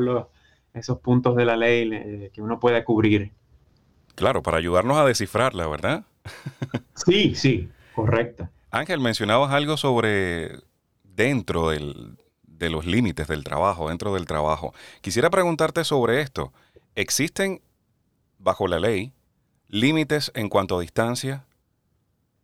esos 0.73 0.99
puntos 0.99 1.35
de 1.35 1.45
la 1.45 1.55
ley 1.55 1.89
eh, 1.91 2.31
que 2.33 2.41
uno 2.41 2.59
puede 2.59 2.83
cubrir. 2.83 3.31
Claro, 4.17 4.41
para 4.41 4.57
ayudarnos 4.57 4.97
a 4.97 5.05
descifrarla, 5.05 5.67
¿verdad? 5.67 6.03
sí, 7.05 7.35
sí, 7.35 7.69
correcto. 7.93 8.49
Ángel, 8.71 8.99
mencionabas 8.99 9.53
algo 9.53 9.77
sobre 9.77 10.57
dentro 11.03 11.69
del, 11.69 12.17
de 12.47 12.71
los 12.71 12.87
límites 12.87 13.27
del 13.27 13.43
trabajo, 13.43 13.89
dentro 13.89 14.15
del 14.15 14.25
trabajo. 14.25 14.73
Quisiera 15.01 15.29
preguntarte 15.29 15.83
sobre 15.83 16.21
esto. 16.21 16.51
¿Existen, 16.95 17.61
bajo 18.39 18.67
la 18.67 18.79
ley, 18.79 19.13
límites 19.67 20.31
en 20.33 20.49
cuanto 20.49 20.79
a 20.79 20.81
distancia 20.81 21.45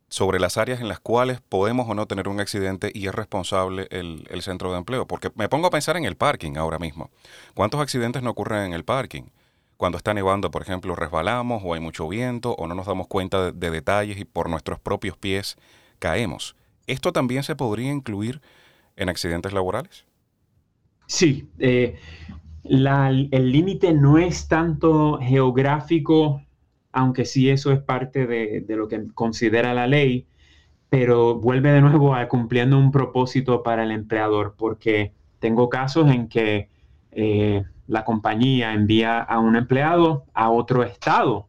sobre 0.08 0.38
las 0.38 0.58
áreas 0.58 0.80
en 0.80 0.86
las 0.86 1.00
cuales 1.00 1.40
podemos 1.40 1.88
o 1.88 1.94
no 1.94 2.06
tener 2.06 2.28
un 2.28 2.38
accidente 2.38 2.92
y 2.94 3.08
es 3.08 3.14
responsable 3.16 3.88
el, 3.90 4.42
centro 4.42 4.70
de 4.70 4.78
empleo? 4.78 5.08
Porque 5.08 5.32
me 5.34 5.48
pongo 5.48 5.66
a 5.66 5.70
pensar 5.70 5.96
en 5.96 6.04
el 6.04 6.14
parking 6.14 6.56
ahora 6.56 6.78
mismo. 6.78 7.10
¿Cuántos 7.52 7.80
accidentes 7.80 8.22
no 8.22 8.30
ocurren 8.30 8.66
en 8.66 8.74
el 8.74 8.84
parking? 8.84 9.24
Cuando 9.84 9.98
está 9.98 10.14
nevando, 10.14 10.50
por 10.50 10.62
ejemplo, 10.62 10.96
resbalamos 10.96 11.60
o 11.62 11.74
hay 11.74 11.80
mucho 11.80 12.08
viento 12.08 12.54
o 12.54 12.66
no 12.66 12.74
nos 12.74 12.86
damos 12.86 13.06
cuenta 13.06 13.52
de 13.52 13.70
detalles 13.70 14.16
y 14.16 14.24
por 14.24 14.48
nuestros 14.48 14.80
propios 14.80 15.18
pies 15.18 15.58
caemos. 15.98 16.56
¿Esto 16.86 17.12
también 17.12 17.42
se 17.42 17.54
podría 17.54 17.92
incluir 17.92 18.40
en 18.96 19.10
accidentes 19.10 19.52
laborales? 19.52 20.06
Sí, 21.06 21.50
eh, 21.58 21.96
el 22.62 23.52
límite 23.52 23.92
no 23.92 24.16
es 24.16 24.48
tanto 24.48 25.18
geográfico, 25.20 26.40
aunque 26.90 27.26
sí 27.26 27.50
eso 27.50 27.70
es 27.70 27.80
parte 27.80 28.26
de, 28.26 28.64
lo 28.70 28.88
que 28.88 29.08
considera 29.12 29.74
la 29.74 29.86
ley, 29.86 30.26
pero 30.88 31.34
vuelve 31.34 31.72
de 31.72 31.82
nuevo 31.82 32.14
a 32.14 32.26
cumpliendo 32.26 32.78
un 32.78 32.90
propósito 32.90 33.62
para 33.62 33.82
el 33.82 33.90
empleador, 33.90 34.54
porque 34.56 35.12
tengo 35.40 35.68
casos 35.68 36.10
en 36.10 36.28
que 36.28 36.70
eh, 37.12 37.64
la 37.86 38.04
compañía 38.04 38.72
envía 38.72 39.20
a 39.20 39.38
un 39.38 39.56
empleado 39.56 40.24
a 40.34 40.50
otro 40.50 40.82
estado 40.82 41.48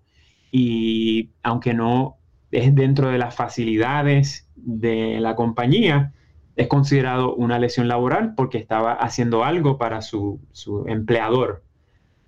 y 0.51 1.31
aunque 1.43 1.73
no 1.73 2.17
es 2.51 2.73
dentro 2.73 3.09
de 3.09 3.17
las 3.17 3.35
facilidades 3.35 4.49
de 4.55 5.19
la 5.19 5.35
compañía, 5.35 6.13
es 6.55 6.67
considerado 6.67 7.35
una 7.35 7.59
lesión 7.59 7.87
laboral 7.87 8.33
porque 8.35 8.57
estaba 8.57 8.93
haciendo 8.93 9.43
algo 9.43 9.77
para 9.77 10.01
su, 10.01 10.39
empleador. 10.87 11.63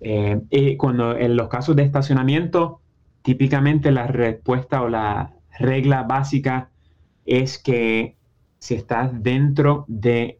Eh, 0.00 0.40
y 0.50 0.76
cuando 0.76 1.16
en 1.16 1.36
los 1.36 1.48
casos 1.48 1.74
de 1.76 1.82
estacionamiento, 1.82 2.80
típicamente 3.22 3.90
la 3.90 4.06
respuesta 4.06 4.82
o 4.82 4.88
la 4.88 5.32
regla 5.58 6.02
básica 6.02 6.70
es 7.24 7.58
que 7.58 8.16
si 8.58 8.74
estás 8.74 9.22
dentro 9.22 9.84
de 9.88 10.38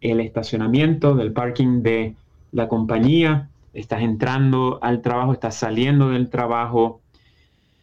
el 0.00 0.20
estacionamiento, 0.20 1.14
del 1.14 1.32
parking 1.32 1.82
de 1.82 2.14
la 2.52 2.68
compañía, 2.68 3.50
estás 3.72 4.02
entrando 4.02 4.78
al 4.82 5.02
trabajo, 5.02 5.32
estás 5.32 5.56
saliendo 5.56 6.10
del 6.10 6.30
trabajo, 6.30 7.00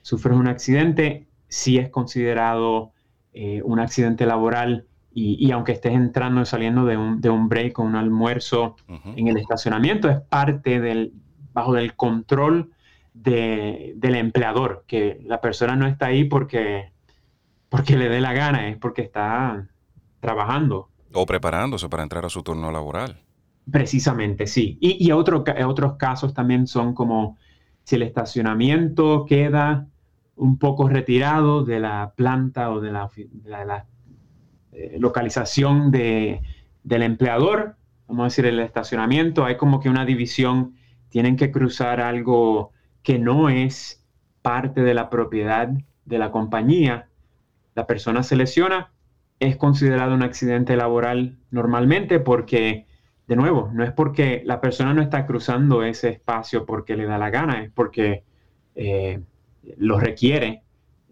sufres 0.02 0.38
un 0.38 0.48
accidente, 0.48 1.28
si 1.48 1.78
es 1.78 1.90
considerado 1.90 2.92
eh, 3.34 3.62
un 3.64 3.80
accidente 3.80 4.26
laboral 4.26 4.86
y, 5.20 5.50
aunque 5.50 5.72
estés 5.72 5.94
entrando 5.94 6.42
y 6.42 6.46
saliendo 6.46 6.86
de 6.86 6.96
un, 6.96 7.20
de 7.22 7.32
un 7.32 7.50
break 7.50 7.80
o 7.80 7.82
un 7.82 7.96
almuerzo 7.96 8.76
en 9.16 9.28
el 9.28 9.38
estacionamiento, 9.38 10.10
es 10.10 10.22
parte 10.22 10.80
del, 10.80 11.12
bajo 11.54 11.74
del 11.74 11.96
control 11.96 12.70
del 13.16 14.16
empleador, 14.16 14.84
que 14.86 15.20
la 15.26 15.42
persona 15.42 15.76
no 15.76 15.88
está 15.88 16.06
ahí 16.08 16.26
porque, 16.26 16.92
porque 17.68 17.98
le 17.98 18.10
dé 18.10 18.22
la 18.22 18.34
gana, 18.34 18.70
es 18.70 18.78
porque 18.78 19.02
está 19.02 19.68
trabajando. 20.20 20.90
O 21.14 21.26
preparándose 21.26 21.90
para 21.90 22.04
entrar 22.04 22.24
a 22.26 22.30
su 22.30 22.44
turno 22.44 22.72
laboral. 22.72 23.20
Precisamente, 23.72 24.48
sí. 24.48 24.78
Y, 24.80 25.06
y 25.06 25.12
otros 25.12 25.44
casos 25.98 26.34
también 26.34 26.68
son 26.68 26.94
como 26.94 27.38
si 27.84 27.96
el 27.96 28.02
estacionamiento 28.02 29.26
queda 29.26 29.88
un 30.36 30.58
poco 30.58 30.88
retirado 30.88 31.64
de 31.64 31.80
la 31.80 32.14
planta 32.16 32.72
o 32.72 32.80
de 32.80 32.92
la, 32.92 33.10
de 33.16 33.50
la 33.50 33.86
eh, 34.72 34.98
localización 35.00 35.92
de, 35.92 36.42
del 36.84 37.04
empleador, 37.04 37.76
vamos 38.08 38.24
a 38.24 38.26
decir 38.26 38.46
el 38.46 38.60
estacionamiento, 38.60 39.44
hay 39.44 39.58
como 39.58 39.80
que 39.80 39.90
una 39.90 40.06
división, 40.06 40.76
tienen 41.10 41.36
que 41.36 41.52
cruzar 41.52 42.02
algo 42.02 42.72
que 43.04 43.20
no 43.20 43.50
es 43.50 44.04
parte 44.42 44.82
de 44.82 44.94
la 44.94 45.10
propiedad 45.10 45.70
de 46.06 46.20
la 46.20 46.32
compañía, 46.32 47.10
la 47.76 47.88
persona 47.88 48.24
se 48.24 48.36
lesiona, 48.36 48.92
es 49.40 49.58
considerado 49.58 50.16
un 50.16 50.24
accidente 50.24 50.76
laboral 50.76 51.38
normalmente 51.52 52.20
porque, 52.20 52.87
de 53.28 53.36
nuevo, 53.36 53.70
no 53.74 53.84
es 53.84 53.92
porque 53.92 54.42
la 54.46 54.62
persona 54.62 54.94
no 54.94 55.02
está 55.02 55.26
cruzando 55.26 55.84
ese 55.84 56.10
espacio 56.10 56.66
porque 56.66 56.96
le 56.96 57.06
da 57.06 57.18
la 57.18 57.30
gana, 57.30 57.64
es 57.64 57.72
porque 57.72 58.24
eh, 58.76 59.22
lo 59.78 60.00
requiere 60.00 60.64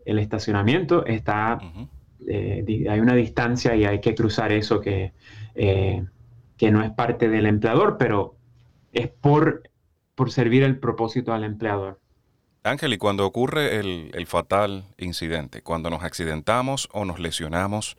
el 0.05 0.19
estacionamiento, 0.19 1.05
está 1.05 1.59
eh, 2.27 2.87
hay 2.89 2.99
una 2.99 3.15
distancia 3.15 3.75
y 3.75 3.85
hay 3.85 3.99
que 3.99 4.15
cruzar 4.15 4.51
eso 4.51 4.81
que, 4.81 5.13
eh, 5.55 6.03
que 6.57 6.71
no 6.71 6.83
es 6.83 6.91
parte 6.91 7.29
del 7.29 7.45
empleador, 7.45 7.97
pero 7.97 8.35
es 8.93 9.09
por, 9.09 9.69
por 10.15 10.31
servir 10.31 10.63
el 10.63 10.79
propósito 10.79 11.33
al 11.33 11.43
empleador. 11.43 11.99
Ángel, 12.63 12.93
y 12.93 12.97
cuando 12.97 13.27
ocurre 13.27 13.79
el, 13.79 14.09
el, 14.13 14.25
fatal 14.25 14.85
incidente, 14.97 15.61
cuando 15.61 15.91
nos 15.91 16.03
accidentamos 16.03 16.89
o 16.93 17.05
nos 17.05 17.19
lesionamos 17.19 17.95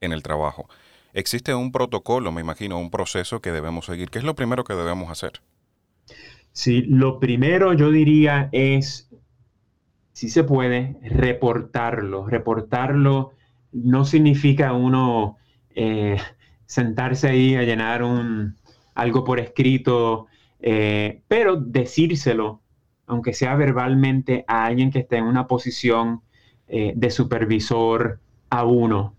en 0.00 0.12
el 0.12 0.22
trabajo, 0.22 0.68
existe 1.12 1.54
un 1.54 1.72
protocolo, 1.72 2.32
me 2.32 2.40
imagino, 2.40 2.78
un 2.78 2.90
proceso 2.90 3.40
que 3.40 3.52
debemos 3.52 3.86
seguir. 3.86 4.10
¿Qué 4.10 4.18
es 4.18 4.24
lo 4.24 4.34
primero 4.34 4.64
que 4.64 4.74
debemos 4.74 5.10
hacer? 5.10 5.40
Sí, 6.52 6.82
lo 6.82 7.20
primero 7.20 7.72
yo 7.72 7.90
diría 7.90 8.48
es, 8.52 9.08
si 10.12 10.28
se 10.28 10.44
puede, 10.44 10.96
reportarlo, 11.02 12.26
reportarlo 12.26 13.32
no 13.72 14.04
significa 14.04 14.72
uno 14.72 15.36
eh, 15.74 16.18
sentarse 16.66 17.28
ahí 17.28 17.54
a 17.54 17.62
llenar 17.62 18.02
un, 18.02 18.56
algo 18.94 19.24
por 19.24 19.38
escrito, 19.38 20.26
eh, 20.60 21.22
pero 21.28 21.56
decírselo 21.56 22.60
aunque 23.10 23.34
sea 23.34 23.56
verbalmente, 23.56 24.44
a 24.46 24.66
alguien 24.66 24.92
que 24.92 25.00
esté 25.00 25.16
en 25.16 25.24
una 25.24 25.48
posición 25.48 26.20
eh, 26.68 26.92
de 26.94 27.10
supervisor 27.10 28.20
a 28.50 28.64
uno. 28.64 29.14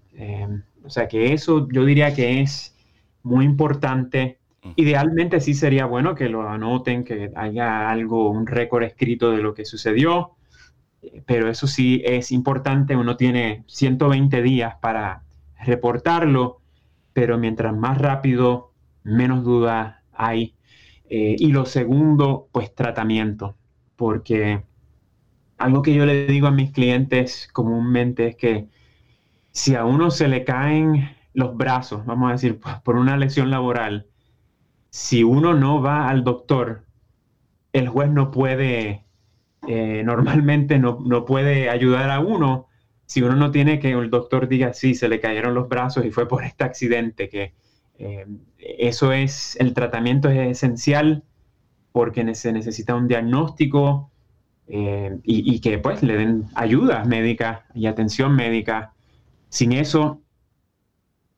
Eh, 0.81 0.85
o 0.85 0.89
sea 0.89 1.07
que 1.07 1.33
eso 1.33 1.67
yo 1.71 1.85
diría 1.85 2.13
que 2.13 2.41
es 2.41 2.75
muy 3.23 3.45
importante. 3.45 4.39
Idealmente 4.75 5.39
sí 5.41 5.53
sería 5.53 5.85
bueno 5.85 6.13
que 6.13 6.29
lo 6.29 6.47
anoten, 6.47 7.03
que 7.03 7.31
haya 7.35 7.89
algo, 7.89 8.29
un 8.29 8.45
récord 8.45 8.83
escrito 8.83 9.31
de 9.31 9.41
lo 9.41 9.55
que 9.55 9.65
sucedió, 9.65 10.35
pero 11.25 11.50
eso 11.50 11.65
sí 11.65 12.01
es 12.05 12.31
importante. 12.31 12.95
Uno 12.95 13.17
tiene 13.17 13.63
120 13.67 14.41
días 14.43 14.75
para 14.79 15.23
reportarlo, 15.59 16.61
pero 17.13 17.38
mientras 17.39 17.75
más 17.75 17.97
rápido, 17.97 18.71
menos 19.03 19.43
duda 19.43 20.03
hay. 20.13 20.55
Eh, 21.09 21.35
y 21.39 21.51
lo 21.51 21.65
segundo, 21.65 22.47
pues 22.51 22.73
tratamiento, 22.75 23.57
porque 23.95 24.63
algo 25.57 25.81
que 25.81 25.93
yo 25.93 26.05
le 26.05 26.25
digo 26.27 26.47
a 26.47 26.51
mis 26.51 26.71
clientes 26.71 27.50
comúnmente 27.51 28.27
es 28.27 28.35
que 28.35 28.67
si 29.51 29.75
a 29.75 29.86
uno 29.86 30.12
se 30.12 30.27
le 30.27 30.43
caen 30.43 31.15
los 31.34 31.55
brazos, 31.55 32.05
vamos 32.05 32.29
a 32.29 32.34
decir, 32.34 32.60
por 32.84 32.96
una 32.96 33.17
lesión 33.17 33.50
laboral, 33.50 34.08
si 34.89 35.24
uno 35.24 35.53
no 35.53 35.81
va 35.81 36.10
al 36.10 36.24
doctor, 36.24 36.86
el 37.74 37.88
juez 37.88 38.10
no 38.10 38.31
puede, 38.31 39.05
eh, 39.67 40.03
normalmente 40.05 40.79
no, 40.79 41.25
puede 41.25 41.70
ayudar 41.70 42.10
a 42.10 42.20
uno 42.20 42.67
si 43.05 43.22
uno 43.22 43.36
no 43.36 43.51
tiene 43.51 43.79
que 43.79 43.91
el 43.91 44.10
doctor 44.10 44.48
diga, 44.48 44.74
sí, 44.74 44.96
se 44.96 45.10
le 45.10 45.20
cayeron 45.20 45.53
los 45.53 45.67
brazos 45.67 46.05
y 46.05 46.12
fue 46.12 46.29
por 46.29 46.46
este 46.46 46.63
accidente, 46.63 47.27
que 47.27 47.53
eh, 48.00 48.25
eso 48.58 49.12
es, 49.12 49.58
el 49.60 49.74
tratamiento 49.74 50.29
es 50.29 50.50
esencial 50.50 51.25
porque 51.91 52.36
se 52.36 52.53
necesita 52.53 52.96
un 52.96 53.10
diagnóstico 53.10 54.12
eh, 54.67 55.20
y, 55.24 55.55
y, 55.55 55.60
que 55.60 55.77
pues 55.77 56.01
le 56.03 56.15
den 56.15 56.46
ayuda 56.55 57.03
médica 57.03 57.65
y 57.74 57.88
atención 57.88 58.34
médica. 58.34 58.90
Sin 59.51 59.74
eso, 59.74 60.22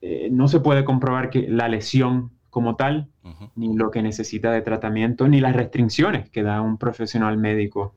eh, 0.01 0.29
no 0.31 0.47
se 0.47 0.59
puede 0.59 0.85
comprobar 0.85 1.31
que 1.31 1.47
la 1.49 1.67
lesión 1.67 2.31
como 2.51 2.75
tal, 2.75 3.09
ni 3.55 3.75
lo 3.75 3.89
que 3.89 4.03
necesita 4.03 4.51
de 4.51 4.61
tratamiento, 4.61 5.27
ni 5.27 5.41
las 5.41 5.55
restricciones 5.55 6.29
que 6.29 6.43
da 6.43 6.61
un 6.61 6.77
profesional 6.77 7.37
médico. 7.37 7.95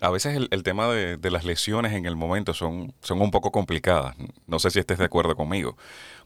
A 0.00 0.10
veces 0.10 0.40
el, 0.50 0.62
tema 0.64 0.88
de, 0.88 1.30
las 1.30 1.44
lesiones 1.44 1.92
en 1.92 2.06
el 2.06 2.16
momento 2.16 2.52
son, 2.52 2.92
son 3.00 3.20
un 3.20 3.30
poco 3.30 3.52
complicadas. 3.52 4.16
No 4.48 4.58
sé 4.58 4.70
si 4.70 4.80
estés 4.80 4.98
de 4.98 5.04
acuerdo 5.04 5.36
conmigo. 5.36 5.76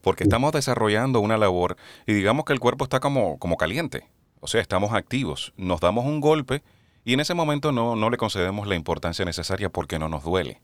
Porque 0.01 0.25
estamos 0.25 0.53
desarrollando 0.53 1.21
una 1.21 1.37
labor 1.37 1.77
y 2.07 2.15
digamos 2.15 2.47
que 2.47 2.55
el 2.55 2.61
cuerpo 2.61 2.85
está 2.85 3.01
como, 3.01 3.39
como 3.39 3.59
caliente. 3.59 4.09
O 4.41 4.47
sea, 4.47 4.63
estamos 4.63 4.95
activos. 4.95 5.53
Nos 5.59 5.81
damos 5.81 6.07
un 6.07 6.23
golpe 6.23 6.63
y 7.05 7.13
en 7.13 7.21
ese 7.21 7.35
momento 7.35 7.73
no, 7.73 7.97
no 7.97 8.09
le 8.09 8.17
concedemos 8.17 8.67
la 8.67 8.77
importancia 8.77 9.27
necesaria 9.27 9.69
porque 9.69 9.99
no 9.99 10.09
nos 10.09 10.25
duele. 10.25 10.63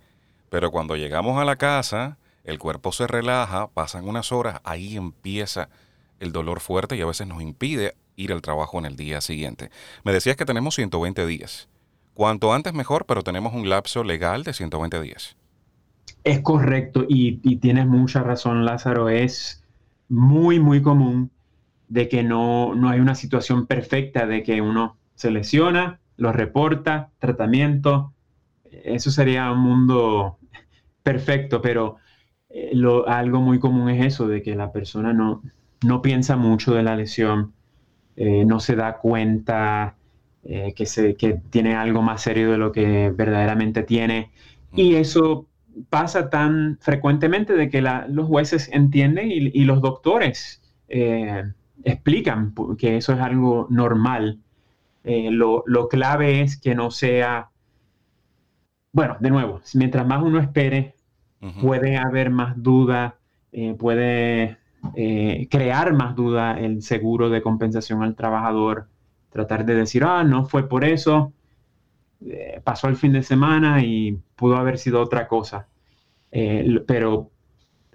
Pero 0.51 0.71
cuando 0.71 0.97
llegamos 0.97 1.41
a 1.41 1.45
la 1.45 1.57
casa, 1.57 2.19
el 2.45 2.59
cuerpo 2.59 2.93
se 2.93 3.07
relaja, 3.07 3.69
pasan 3.69 4.07
unas 4.07 4.33
horas, 4.33 4.61
ahí 4.65 4.97
empieza 4.97 5.69
el 6.19 6.33
dolor 6.33 6.61
fuerte 6.61 6.97
y 6.97 7.01
a 7.01 7.07
veces 7.07 7.27
nos 7.27 7.41
impide 7.41 7.95
ir 8.17 8.33
al 8.33 8.43
trabajo 8.43 8.79
en 8.79 8.85
el 8.85 8.97
día 8.97 9.21
siguiente. 9.21 9.71
Me 10.05 10.13
decías 10.13 10.37
que 10.37 10.45
tenemos 10.45 10.75
120 10.75 11.27
días. 11.27 11.69
Cuanto 12.15 12.53
antes 12.53 12.75
mejor, 12.75 13.07
pero 13.07 13.23
tenemos 13.23 13.55
un 13.55 13.69
lapso 13.69 14.05
legal 14.05 14.45
de 14.45 14.53
120 14.53 15.01
días. 15.01 15.37
Es 16.25 16.41
correcto 16.41 17.07
y, 17.09 17.37
tienes 17.57 17.87
mucha 17.87 18.23
razón, 18.23 18.65
Lázaro. 18.65 19.09
Es 19.09 19.65
muy, 20.09 20.61
muy 20.61 20.83
común 20.83 21.31
de 21.89 22.09
que 22.09 22.23
no, 22.23 22.75
no 22.75 22.91
hay 22.91 23.01
una 23.01 23.15
situación 23.15 23.67
perfecta 23.67 24.27
de 24.27 24.43
que 24.43 24.61
uno 24.61 24.97
se 25.15 25.31
lesiona, 25.31 25.99
lo 26.17 26.33
reporta, 26.33 27.09
tratamiento. 27.21 28.13
Eso 28.71 29.11
sería 29.11 29.51
un 29.51 29.61
mundo 29.61 30.40
perfecto, 31.03 31.61
pero 31.61 31.99
eh, 32.51 32.73
algo 33.07 33.41
muy 33.41 33.59
común 33.59 33.89
es 33.91 34.05
eso, 34.05 34.27
de 34.29 34.43
que 34.43 34.55
la 34.57 34.73
persona 34.73 35.13
no, 35.13 35.43
no 35.85 36.03
piensa 36.03 36.37
mucho 36.37 36.75
de 36.75 36.83
la 36.83 36.97
lesión, 36.97 37.53
eh, 38.17 38.45
no 38.45 38.61
se 38.61 38.75
da 38.77 38.99
cuenta 38.99 39.97
eh, 40.45 40.75
que, 40.75 40.87
se, 40.87 41.15
que 41.15 41.41
tiene 41.51 41.77
algo 41.77 42.03
más 42.03 42.23
serio 42.23 42.51
de 42.51 42.59
lo 42.59 42.73
que 42.73 43.11
verdaderamente 43.11 43.83
tiene. 43.85 44.31
Y 44.75 44.97
eso 44.97 45.47
pasa 45.89 46.29
tan 46.29 46.79
frecuentemente 46.81 47.55
de 47.55 47.71
que 47.71 47.81
los 47.81 48.27
jueces 48.27 48.69
entienden 48.73 49.31
y, 49.31 49.65
los 49.65 49.81
doctores 49.81 50.61
explican 51.85 52.55
que 52.77 52.97
eso 52.97 53.13
es 53.13 53.21
algo 53.21 53.67
normal. 53.71 54.41
Lo, 55.05 55.65
lo, 55.67 55.89
clave 55.89 56.43
es 56.43 56.57
que 56.57 56.75
no 56.75 56.91
sea, 56.91 57.51
bueno, 58.93 59.17
de 59.19 59.31
nuevo, 59.31 59.61
mientras 59.75 60.07
más 60.07 60.23
uno 60.23 60.39
espere, 60.41 60.95
puede 61.61 61.97
haber 61.97 62.31
más 62.31 62.63
duda, 62.63 63.17
eh, 63.53 63.75
puede 63.75 64.59
eh, 64.95 65.49
crear 65.51 65.93
más 65.95 66.15
duda 66.15 66.59
el 66.59 66.83
seguro 66.83 67.31
de 67.31 67.43
compensación 67.43 68.03
al 68.03 68.15
trabajador, 68.15 68.89
tratar 69.31 69.65
de 69.65 69.75
decir, 69.75 70.05
ah, 70.05 70.23
no 70.23 70.45
fue 70.45 70.69
por 70.69 70.85
eso, 70.85 71.33
eh, 72.27 72.61
pasó 72.63 72.89
el 72.89 72.97
fin 72.97 73.13
de 73.13 73.23
semana 73.23 73.83
y 73.83 74.19
pudo 74.37 74.57
haber 74.57 74.79
sido 74.79 75.01
otra 75.01 75.29
cosa. 75.29 75.67
pero, 76.87 77.31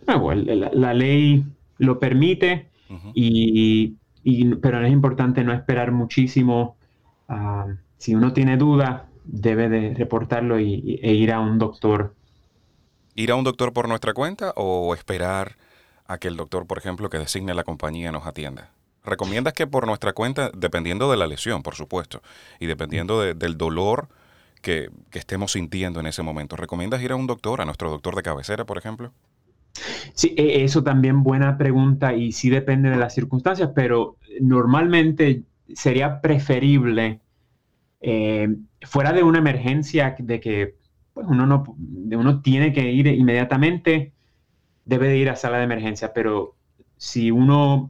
la, 0.05 0.93
ley 0.93 1.45
lo 1.77 1.99
permite, 1.99 2.69
y, 3.13 3.95
pero 4.61 4.83
es 4.83 4.91
importante 4.91 5.43
no 5.43 5.53
esperar 5.53 5.91
muchísimo. 5.91 6.77
Ah, 7.27 7.67
si 7.97 8.15
uno 8.15 8.33
tiene 8.33 8.57
duda, 8.57 9.07
debe 9.23 9.69
de 9.69 9.93
reportarlo 9.93 10.59
y, 10.59 10.99
e 11.01 11.13
ir 11.13 11.31
a 11.31 11.39
un 11.39 11.57
doctor 11.57 12.13
¿Ir 13.17 13.31
a 13.31 13.35
un 13.35 13.45
doctor 13.45 13.71
por 13.71 13.87
nuestra 13.87 14.13
cuenta 14.13 14.51
o 14.57 14.93
esperar 14.93 15.55
a 16.05 16.17
que 16.17 16.27
el 16.27 16.35
doctor, 16.35 16.67
por 16.67 16.77
ejemplo, 16.77 17.09
que 17.09 17.17
designe 17.17 17.53
la 17.53 17.63
compañía 17.63 18.11
nos 18.11 18.27
atienda? 18.27 18.71
¿Recomiendas 19.05 19.53
que 19.53 19.67
por 19.67 19.87
nuestra 19.87 20.11
cuenta, 20.11 20.51
dependiendo 20.53 21.09
de 21.09 21.15
la 21.15 21.25
lesión, 21.25 21.63
por 21.63 21.75
supuesto, 21.75 22.21
y 22.59 22.65
dependiendo 22.65 23.21
del 23.21 23.57
dolor 23.57 24.09
que, 24.61 24.89
estemos 25.13 25.53
sintiendo 25.53 26.01
en 26.01 26.07
ese 26.07 26.23
momento, 26.23 26.57
¿recomiendas 26.57 27.01
ir 27.01 27.13
a 27.13 27.15
un 27.15 27.25
doctor, 27.25 27.61
a 27.61 27.65
nuestro 27.65 27.89
doctor 27.89 28.15
de 28.15 28.23
cabecera, 28.23 28.65
por 28.65 28.77
ejemplo? 28.77 29.13
Sí, 30.13 30.33
e, 30.37 30.65
eso 30.65 30.83
también 30.83 31.23
buena 31.23 31.57
pregunta 31.57 32.13
y 32.13 32.33
sí 32.33 32.49
depende 32.49 32.89
de 32.89 32.97
las 32.97 33.13
circunstancias, 33.13 33.69
pero 33.73 34.17
normalmente 34.41 35.43
sería 35.73 36.19
preferible, 36.19 37.21
eh, 38.01 38.49
fuera 38.81 39.13
de 39.13 39.23
una 39.23 39.37
emergencia 39.37 40.15
de 40.19 40.39
que 40.41 40.75
pues 41.15 41.27
uno, 41.29 41.47
no, 41.47 41.63
uno 41.77 42.41
tiene 42.41 42.73
que 42.73 42.91
ir 42.91 43.07
inmediatamente, 43.07 44.11
debe 44.83 45.07
de 45.07 45.17
ir 45.17 45.29
a 45.29 45.37
sala 45.37 45.57
de 45.57 45.63
emergencia, 45.63 46.11
pero 46.13 46.57
si 46.97 47.31
uno 47.31 47.89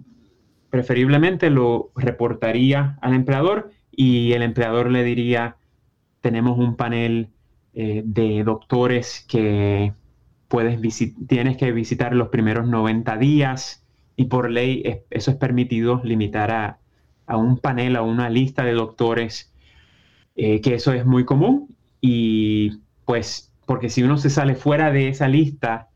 preferiblemente 0.69 1.49
lo 1.49 1.91
reportaría 1.95 2.99
al 3.01 3.15
empleador 3.15 3.71
y 3.91 4.33
el 4.33 4.43
empleador 4.43 4.91
le 4.91 5.03
diría, 5.03 5.57
tenemos 6.21 6.59
un 6.59 6.75
panel 6.75 7.29
eh, 7.73 8.03
de 8.05 8.43
doctores 8.43 9.25
que 9.27 9.91
puedes 10.47 10.79
tienes 11.27 11.57
que 11.57 11.71
visitar 11.71 12.15
los 12.15 12.29
primeros 12.29 12.67
90 12.67 13.17
días 13.17 13.83
y 14.15 14.25
por 14.25 14.51
ley 14.51 14.83
eso 15.09 15.31
es 15.31 15.37
permitido 15.37 15.99
limitar 16.03 16.51
a, 17.25 17.37
un 17.37 17.57
panel, 17.57 17.95
a 17.95 18.03
una 18.03 18.29
lista 18.29 18.63
de 18.63 18.73
doctores, 18.73 19.51
eh, 20.35 20.61
que 20.61 20.75
eso 20.75 20.93
es 20.93 21.07
muy 21.07 21.25
común 21.25 21.75
y 22.01 22.84
pues 23.05 23.51
porque 23.65 23.89
si 23.89 24.03
uno 24.03 24.17
se 24.17 24.29
sale 24.29 24.55
fuera 24.55 24.91
de 24.91 25.09
esa 25.09 25.27
lista, 25.27 25.89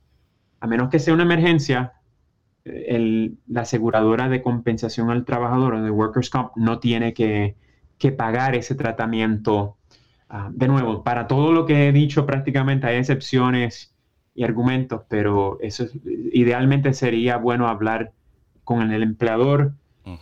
a 0.60 0.68
menos 0.68 0.90
que 0.90 1.00
sea 1.00 1.14
una 1.14 1.24
emergencia, 1.24 1.94
la 2.66 3.62
aseguradora 3.62 4.30
de 4.30 4.42
compensación 4.42 5.10
al 5.10 5.26
trabajador 5.26 5.76
o 5.76 5.84
de 5.84 5.92
Workers' 5.92 6.30
Comp 6.30 6.52
no 6.56 6.80
tiene 6.80 7.14
que, 7.14 7.56
pagar 8.18 8.56
ese 8.56 8.76
tratamiento. 8.76 9.78
Ah, 10.30 10.50
de 10.54 10.68
nuevo, 10.68 11.04
para 11.04 11.28
todo 11.28 11.52
lo 11.52 11.66
que 11.66 11.88
he 11.88 11.92
dicho 11.92 12.26
prácticamente 12.26 12.88
hay 12.88 12.98
excepciones 12.98 13.96
y 14.36 14.44
argumentos, 14.44 15.02
pero 15.10 15.58
eso 15.60 15.86
idealmente 16.32 16.94
sería 16.94 17.38
bueno 17.38 17.68
hablar 17.68 18.14
con 18.64 18.92
el 18.92 19.04
empleador, 19.04 19.74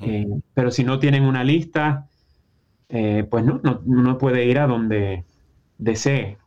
eh, 0.02 0.28
pero 0.54 0.72
si 0.72 0.84
no 0.84 1.00
tienen 1.00 1.24
una 1.24 1.44
lista, 1.44 2.08
eh, 2.90 3.26
pues 3.30 3.44
no, 3.44 3.60
no, 3.64 3.82
no 3.86 4.18
puede 4.18 4.46
ir 4.46 4.60
a 4.60 4.68
donde 4.68 5.26
desee. 5.78 6.38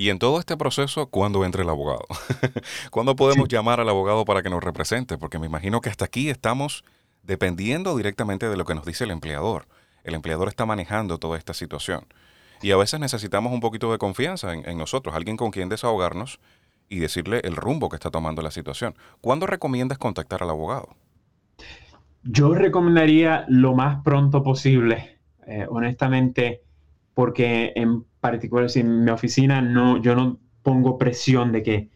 Y 0.00 0.08
en 0.08 0.18
todo 0.18 0.38
este 0.38 0.56
proceso, 0.56 1.08
¿cuándo 1.10 1.44
entra 1.44 1.62
el 1.62 1.68
abogado? 1.68 2.06
¿Cuándo 2.90 3.16
podemos 3.16 3.48
llamar 3.48 3.80
al 3.80 3.88
abogado 3.90 4.24
para 4.24 4.42
que 4.42 4.48
nos 4.48 4.64
represente? 4.64 5.18
Porque 5.18 5.38
me 5.38 5.44
imagino 5.44 5.82
que 5.82 5.90
hasta 5.90 6.06
aquí 6.06 6.30
estamos 6.30 6.84
dependiendo 7.22 7.94
directamente 7.94 8.48
de 8.48 8.56
lo 8.56 8.64
que 8.64 8.74
nos 8.74 8.86
dice 8.86 9.04
el 9.04 9.10
empleador. 9.10 9.66
El 10.02 10.14
empleador 10.14 10.48
está 10.48 10.64
manejando 10.64 11.18
toda 11.18 11.36
esta 11.36 11.52
situación. 11.52 12.06
Y 12.62 12.70
a 12.70 12.78
veces 12.78 12.98
necesitamos 12.98 13.52
un 13.52 13.60
poquito 13.60 13.92
de 13.92 13.98
confianza 13.98 14.54
en, 14.54 14.78
nosotros, 14.78 15.14
alguien 15.14 15.36
con 15.36 15.50
quien 15.50 15.68
desahogarnos 15.68 16.40
y 16.88 17.00
decirle 17.00 17.42
el 17.44 17.54
rumbo 17.54 17.90
que 17.90 17.96
está 17.96 18.10
tomando 18.10 18.40
la 18.40 18.52
situación. 18.52 18.94
¿Cuándo 19.20 19.46
recomiendas 19.46 19.98
contactar 19.98 20.42
al 20.42 20.48
abogado? 20.48 20.96
Yo 22.22 22.54
recomendaría 22.54 23.44
lo 23.48 23.74
más 23.74 24.02
pronto 24.02 24.42
posible. 24.42 25.18
Eh, 25.46 25.66
honestamente, 25.68 26.62
porque 27.20 27.74
en 27.76 28.06
particular 28.18 28.70
si 28.70 28.80
en 28.80 29.04
mi 29.04 29.10
oficina 29.10 29.60
no, 29.60 30.00
yo 30.00 30.14
no 30.14 30.38
pongo 30.62 30.96
presión 30.96 31.52
de 31.52 31.62
que 31.62 31.90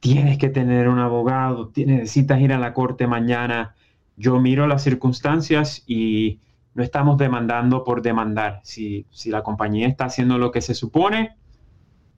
tienes 0.00 0.38
que 0.38 0.48
tener 0.48 0.88
un 0.88 0.98
abogado, 0.98 1.70
necesitas 1.76 2.40
ir 2.40 2.54
a 2.54 2.58
la 2.58 2.72
corte 2.72 3.06
mañana. 3.06 3.74
Yo 4.16 4.40
miro 4.40 4.66
las 4.66 4.82
circunstancias 4.82 5.84
y 5.86 6.40
no 6.72 6.82
estamos 6.82 7.18
demandando 7.18 7.84
por 7.84 8.00
demandar. 8.00 8.60
Si, 8.62 9.04
si 9.10 9.28
la 9.28 9.42
compañía 9.42 9.86
está 9.86 10.06
haciendo 10.06 10.38
lo 10.38 10.50
que 10.50 10.62
se 10.62 10.72
supone, 10.72 11.36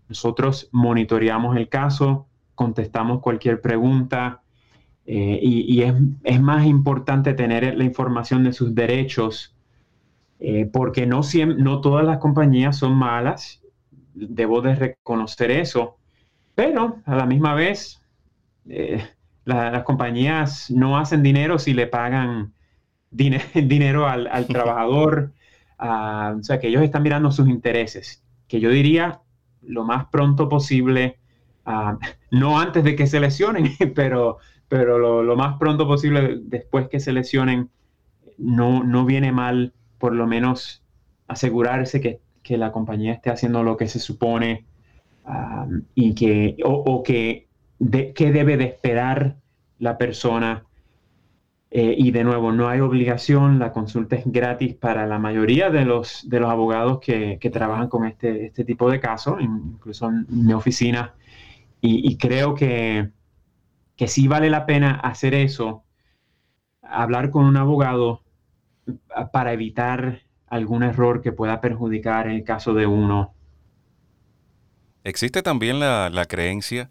nosotros 0.08 0.68
monitoreamos 0.70 1.56
el 1.56 1.68
caso, 1.68 2.28
contestamos 2.54 3.22
cualquier 3.22 3.60
pregunta 3.60 4.42
eh, 5.04 5.40
y, 5.42 5.82
es, 5.82 6.40
más 6.40 6.64
importante 6.64 7.34
tener 7.34 7.76
la 7.76 7.82
información 7.82 8.44
de 8.44 8.52
sus 8.52 8.72
derechos 8.72 9.52
eh, 10.44 10.68
porque 10.72 11.06
no, 11.06 11.20
no 11.56 11.80
todas 11.80 12.04
las 12.04 12.18
compañías 12.18 12.76
son 12.76 12.96
malas, 12.96 13.62
debo 14.12 14.60
de 14.60 14.74
reconocer 14.74 15.52
eso, 15.52 15.98
pero 16.56 16.96
a 17.06 17.14
la 17.14 17.26
misma 17.26 17.54
vez 17.54 18.02
eh, 18.68 19.06
las 19.44 19.84
compañías 19.84 20.68
no 20.68 20.98
hacen 20.98 21.22
dinero 21.22 21.60
si 21.60 21.74
le 21.74 21.86
pagan 21.86 22.54
dinero 23.12 24.08
al, 24.08 24.46
trabajador, 24.48 25.32
o 25.78 26.42
sea 26.42 26.58
que 26.58 26.66
ellos 26.66 26.82
están 26.82 27.04
mirando 27.04 27.30
sus 27.30 27.48
intereses, 27.48 28.24
que 28.48 28.58
yo 28.58 28.70
diría 28.70 29.20
lo 29.62 29.84
más 29.84 30.06
pronto 30.06 30.48
posible 30.48 31.20
no 32.32 32.58
antes 32.58 32.82
de 32.82 32.96
que 32.96 33.06
se 33.06 33.20
lesionen, 33.20 33.70
pero, 33.94 34.38
pero 34.66 35.22
lo, 35.22 35.36
más 35.36 35.56
pronto 35.56 35.86
posible 35.86 36.40
después 36.42 36.88
que 36.88 36.98
se 36.98 37.12
lesionen, 37.12 37.70
no, 38.38 38.82
no 38.82 39.04
viene 39.04 39.30
mal 39.30 39.72
por 40.02 40.16
lo 40.16 40.26
menos 40.26 40.82
asegurarse 41.28 42.00
que, 42.00 42.20
la 42.56 42.72
compañía 42.72 43.12
esté 43.12 43.30
haciendo 43.30 43.62
lo 43.62 43.76
que 43.76 43.86
se 43.86 44.00
supone 44.00 44.66
ah, 45.24 45.68
y 45.94 46.12
que, 46.14 46.56
o, 46.64 47.04
que, 47.04 47.46
debe 47.78 48.56
de 48.56 48.64
esperar 48.64 49.36
la 49.78 49.96
persona. 49.96 50.64
Eh, 51.70 51.94
y 51.96 52.10
de 52.10 52.24
nuevo, 52.24 52.50
no 52.50 52.68
hay 52.68 52.80
obligación, 52.80 53.60
la 53.60 53.72
consulta 53.72 54.16
es 54.16 54.24
gratis 54.26 54.74
para 54.74 55.06
la 55.06 55.20
mayoría 55.20 55.70
de 55.70 55.84
los, 55.84 56.28
de 56.28 56.40
los 56.40 56.50
abogados 56.50 56.98
que, 56.98 57.38
trabajan 57.52 57.88
con 57.88 58.04
este, 58.04 58.46
este 58.46 58.64
tipo 58.64 58.90
de 58.90 58.98
casos, 58.98 59.40
incluso 59.40 60.08
en 60.08 60.26
mi 60.28 60.52
oficina 60.52 61.14
y, 61.84 62.16
creo 62.16 62.54
que, 62.54 63.10
que 63.96 64.06
sí 64.06 64.28
vale 64.28 64.50
la 64.50 64.66
pena 64.66 64.92
hacer 64.94 65.34
eso, 65.34 65.84
hablar 66.80 67.30
con 67.30 67.44
un 67.44 67.56
abogado 67.56 68.21
para 69.32 69.52
evitar 69.52 70.22
algún 70.48 70.82
error 70.82 71.22
que 71.22 71.32
pueda 71.32 71.60
perjudicar 71.60 72.26
en 72.26 72.32
el 72.32 72.44
caso 72.44 72.74
de 72.74 72.86
uno. 72.86 73.34
Existe 75.04 75.42
también 75.42 75.80
la, 75.80 76.24
creencia 76.28 76.90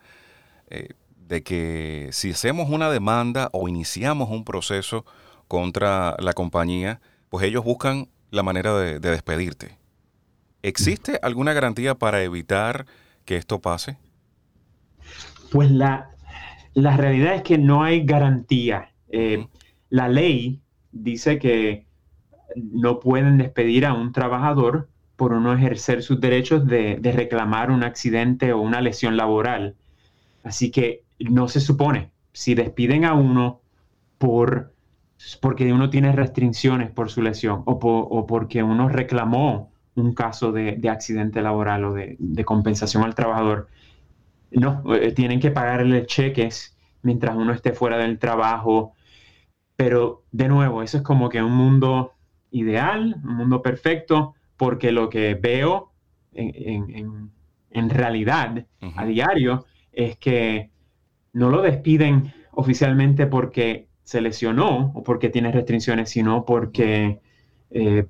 eh, 0.69 0.89
de 1.27 1.43
que 1.43 2.09
si 2.11 2.31
hacemos 2.31 2.69
una 2.69 2.89
demanda 2.89 3.49
o 3.53 3.69
iniciamos 3.69 4.29
un 4.29 4.43
proceso 4.43 5.05
contra 5.47 6.15
la 6.19 6.33
compañía, 6.33 6.99
pues 7.29 7.45
ellos 7.45 7.63
buscan 7.63 8.09
la 8.31 8.43
manera 8.43 8.77
de 8.77 8.99
despedirte. 8.99 9.81
¿Existe 10.63 11.19
alguna 11.23 11.53
garantía 11.53 11.95
para 11.95 12.21
evitar 12.21 12.85
que 13.25 13.35
esto 13.35 13.59
pase? 13.59 13.97
Pues 15.51 15.71
la, 15.71 16.09
realidad 16.75 17.35
es 17.35 17.41
que 17.41 17.57
no 17.57 17.83
hay 17.83 18.05
garantía. 18.05 18.91
Eh, 19.09 19.47
la 19.89 20.07
ley 20.07 20.61
dice 20.91 21.39
que 21.39 21.85
no 22.55 22.99
pueden 22.99 23.37
despedir 23.37 23.85
a 23.85 23.93
un 23.93 24.11
trabajador 24.11 24.89
por 25.15 25.33
no 25.33 25.53
ejercer 25.53 26.01
sus 26.01 26.19
derechos 26.19 26.65
de, 26.65 26.99
reclamar 27.13 27.69
un 27.69 27.83
accidente 27.83 28.53
o 28.53 28.61
una 28.61 28.81
lesión 28.81 29.17
laboral. 29.17 29.75
Así 30.43 30.71
que 30.71 31.03
no 31.19 31.47
se 31.47 31.59
supone, 31.59 32.09
si 32.33 32.55
despiden 32.55 33.05
a 33.05 33.13
uno 33.13 33.61
por 34.17 34.73
porque 35.39 35.71
uno 35.71 35.91
tiene 35.91 36.11
restricciones 36.13 36.89
por 36.89 37.11
su 37.11 37.21
lesión 37.21 37.61
o, 37.65 38.25
porque 38.25 38.63
uno 38.63 38.89
reclamó 38.89 39.71
un 39.93 40.15
caso 40.15 40.51
de, 40.51 40.81
accidente 40.89 41.43
laboral 41.43 41.85
o 41.85 41.93
de, 41.93 42.43
compensación 42.43 43.03
al 43.03 43.13
trabajador, 43.13 43.67
no, 44.49 44.81
eh, 44.95 45.11
tienen 45.11 45.39
que 45.39 45.51
pagarle 45.51 46.07
cheques 46.07 46.75
mientras 47.03 47.35
uno 47.35 47.53
esté 47.53 47.73
fuera 47.73 47.97
del 47.97 48.17
trabajo. 48.17 48.93
Pero 49.75 50.23
de 50.31 50.47
nuevo, 50.47 50.83
eso 50.83 50.97
es 50.97 51.03
como 51.03 51.29
que 51.29 51.41
un 51.41 51.53
mundo 51.53 52.13
ideal, 52.51 53.15
un 53.23 53.37
mundo 53.37 53.61
perfecto, 53.61 54.35
porque 54.57 54.91
lo 54.91 55.09
que 55.09 55.35
veo 55.35 55.91
en, 56.33 57.89
realidad 57.89 58.65
a 58.95 59.05
diario 59.05 59.65
es 59.91 60.17
que 60.17 60.69
no 61.33 61.49
lo 61.49 61.61
despiden 61.61 62.33
oficialmente 62.51 63.27
porque 63.27 63.87
se 64.03 64.21
lesionó 64.21 64.91
o 64.93 65.03
porque 65.03 65.29
tiene 65.29 65.51
restricciones, 65.51 66.09
sino 66.09 66.45
porque 66.45 67.19
eh, 67.69 68.05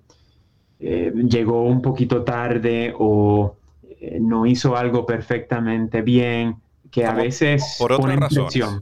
eh, 0.80 1.14
llegó 1.30 1.64
un 1.64 1.82
poquito 1.82 2.24
tarde 2.24 2.94
o 2.98 3.56
eh, 4.00 4.18
no 4.20 4.48
hizo 4.48 4.76
algo 4.76 5.06
perfectamente 5.06 6.02
bien, 6.02 6.56
que 6.90 7.06
a 7.06 7.14
veces 7.14 7.76
por 7.78 7.94
otra 7.94 8.16
razón. 8.16 8.82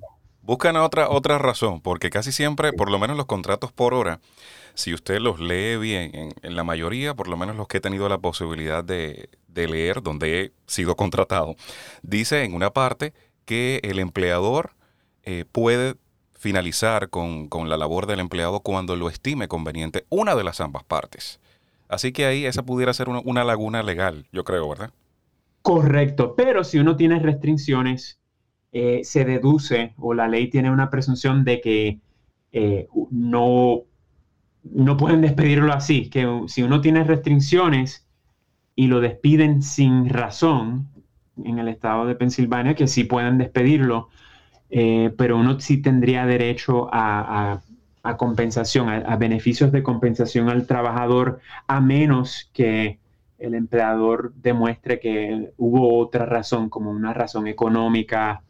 Buscan 0.50 0.78
otra, 0.78 1.12
otra 1.12 1.38
razón, 1.38 1.80
porque 1.80 2.10
casi 2.10 2.32
siempre, 2.32 2.74
por 2.74 2.90
lo 2.90 2.98
menos 2.98 3.16
los 3.16 3.28
contratos 3.28 3.72
por 3.72 3.94
hora, 3.94 4.20
si 4.74 4.96
usted 4.96 5.20
los 5.20 5.40
lee 5.40 5.78
bien, 5.78 6.34
en, 6.42 6.56
la 6.56 6.64
mayoría, 6.64 7.14
por 7.14 7.28
lo 7.28 7.38
menos 7.38 7.56
los 7.56 7.68
que 7.68 7.78
he 7.78 7.82
tenido 7.82 8.10
la 8.10 8.18
posibilidad 8.18 8.84
de, 8.84 9.30
leer, 9.54 10.02
donde 10.02 10.42
he 10.42 10.52
sido 10.66 10.96
contratado, 10.96 11.56
dice 12.02 12.46
en 12.46 12.56
una 12.56 12.72
parte 12.72 13.14
que 13.46 13.80
el 13.84 14.00
empleador 14.00 14.72
eh, 15.22 15.46
puede 15.52 15.98
finalizar 16.34 17.12
con, 17.12 17.48
la 17.70 17.78
labor 17.78 18.08
del 18.08 18.20
empleado 18.20 18.62
cuando 18.62 18.96
lo 18.96 19.08
estime 19.08 19.48
conveniente 19.48 20.08
una 20.10 20.34
de 20.34 20.46
las 20.46 20.62
ambas 20.62 20.84
partes. 20.84 21.40
Así 21.90 22.12
que 22.12 22.26
ahí 22.26 22.48
esa 22.48 22.64
pudiera 22.64 22.92
ser 22.96 23.08
una 23.08 23.44
laguna 23.44 23.84
legal, 23.84 24.26
yo 24.32 24.44
creo, 24.44 24.68
¿verdad? 24.68 24.90
Correcto, 25.62 26.34
pero 26.36 26.64
si 26.64 26.80
uno 26.80 26.96
tiene 26.96 27.20
restricciones, 27.20 28.19
eh, 28.72 29.02
se 29.04 29.26
deduce 29.26 29.94
o 29.98 30.14
la 30.14 30.28
ley 30.28 30.50
tiene 30.50 30.72
una 30.72 30.90
presunción 30.90 31.44
de 31.44 31.62
que 31.62 32.00
eh, 32.52 32.88
no, 33.12 33.82
no 34.64 34.98
pueden 34.98 35.22
despedirlo 35.22 35.74
así, 35.74 36.10
que 36.10 36.44
si 36.48 36.64
uno 36.64 36.82
tiene 36.82 37.04
restricciones 37.04 38.08
y 38.76 38.88
lo 38.88 39.02
despiden 39.02 39.62
sin 39.62 40.10
razón 40.10 40.88
en 41.44 41.60
el 41.60 41.68
estado 41.68 42.06
de 42.06 42.16
Pensilvania, 42.16 42.76
que 42.76 42.88
sí 42.88 43.04
pueden 43.04 43.38
despedirlo, 43.38 44.10
eh, 44.70 45.14
pero 45.18 45.38
uno 45.38 45.60
sí 45.60 45.82
tendría 45.82 46.26
derecho 46.26 46.90
a, 46.92 47.62
compensación, 48.18 48.90
a, 48.90 49.16
beneficios 49.18 49.72
de 49.72 49.84
compensación 49.84 50.50
al 50.50 50.68
trabajador, 50.68 51.40
a 51.68 51.82
menos 51.82 52.50
que 52.54 53.00
el 53.40 53.56
empleador 53.56 54.34
demuestre 54.36 55.00
que 55.00 55.52
hubo 55.58 55.98
otra 55.98 56.26
razón, 56.26 56.70
como 56.70 56.92
una 56.92 57.14
razón 57.14 57.48
económica 57.48 58.44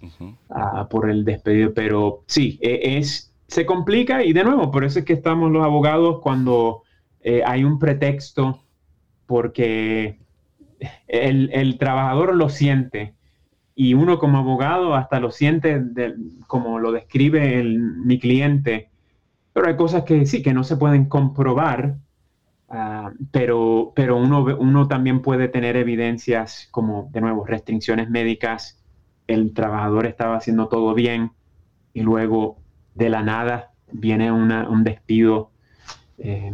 ah, 0.49 0.87
por 0.89 1.09
el 1.09 1.23
despedido. 1.23 1.73
Pero 1.73 2.23
sí, 2.25 2.59
e, 2.61 2.97
es, 2.97 3.33
se 3.47 3.65
complica 3.65 4.23
y 4.23 4.33
de 4.33 4.43
nuevo, 4.43 4.71
por 4.71 4.83
eso 4.83 4.99
es 4.99 5.05
que 5.05 5.13
estamos 5.13 5.51
los 5.51 5.63
abogados 5.63 6.19
cuando 6.21 6.83
eh, 7.21 7.43
hay 7.45 7.63
un 7.63 7.79
pretexto 7.79 8.63
porque 9.25 10.17
el, 11.07 11.77
trabajador 11.77 12.35
lo 12.35 12.49
siente 12.49 13.13
y 13.75 13.93
uno 13.93 14.17
como 14.17 14.39
abogado 14.39 14.95
hasta 14.95 15.19
lo 15.19 15.29
siente 15.29 15.83
como 16.47 16.79
lo 16.79 16.91
describe 16.91 17.63
mi 17.63 18.19
cliente. 18.19 18.89
Pero 19.53 19.67
hay 19.67 19.75
cosas 19.75 20.03
que 20.03 20.25
sí, 20.25 20.41
que 20.41 20.53
no 20.53 20.63
se 20.63 20.77
pueden 20.77 21.05
comprobar 21.05 21.97
Ah, 22.71 23.11
pero 23.31 23.93
pero 23.95 24.17
uno, 24.17 24.43
uno 24.59 24.87
también 24.87 25.21
puede 25.21 25.47
tener 25.47 25.75
evidencias 25.75 26.67
como, 26.71 27.09
de 27.11 27.21
nuevo, 27.21 27.45
restricciones 27.45 28.09
médicas, 28.09 28.79
el 29.27 29.53
trabajador 29.53 30.05
estaba 30.05 30.37
haciendo 30.37 30.67
todo 30.67 30.93
bien 30.93 31.31
y 31.93 32.01
luego 32.01 32.57
de 32.93 33.09
la 33.09 33.23
nada 33.23 33.71
viene 33.91 34.31
un 34.31 34.83
despido. 34.83 35.51
Eh, 36.19 36.53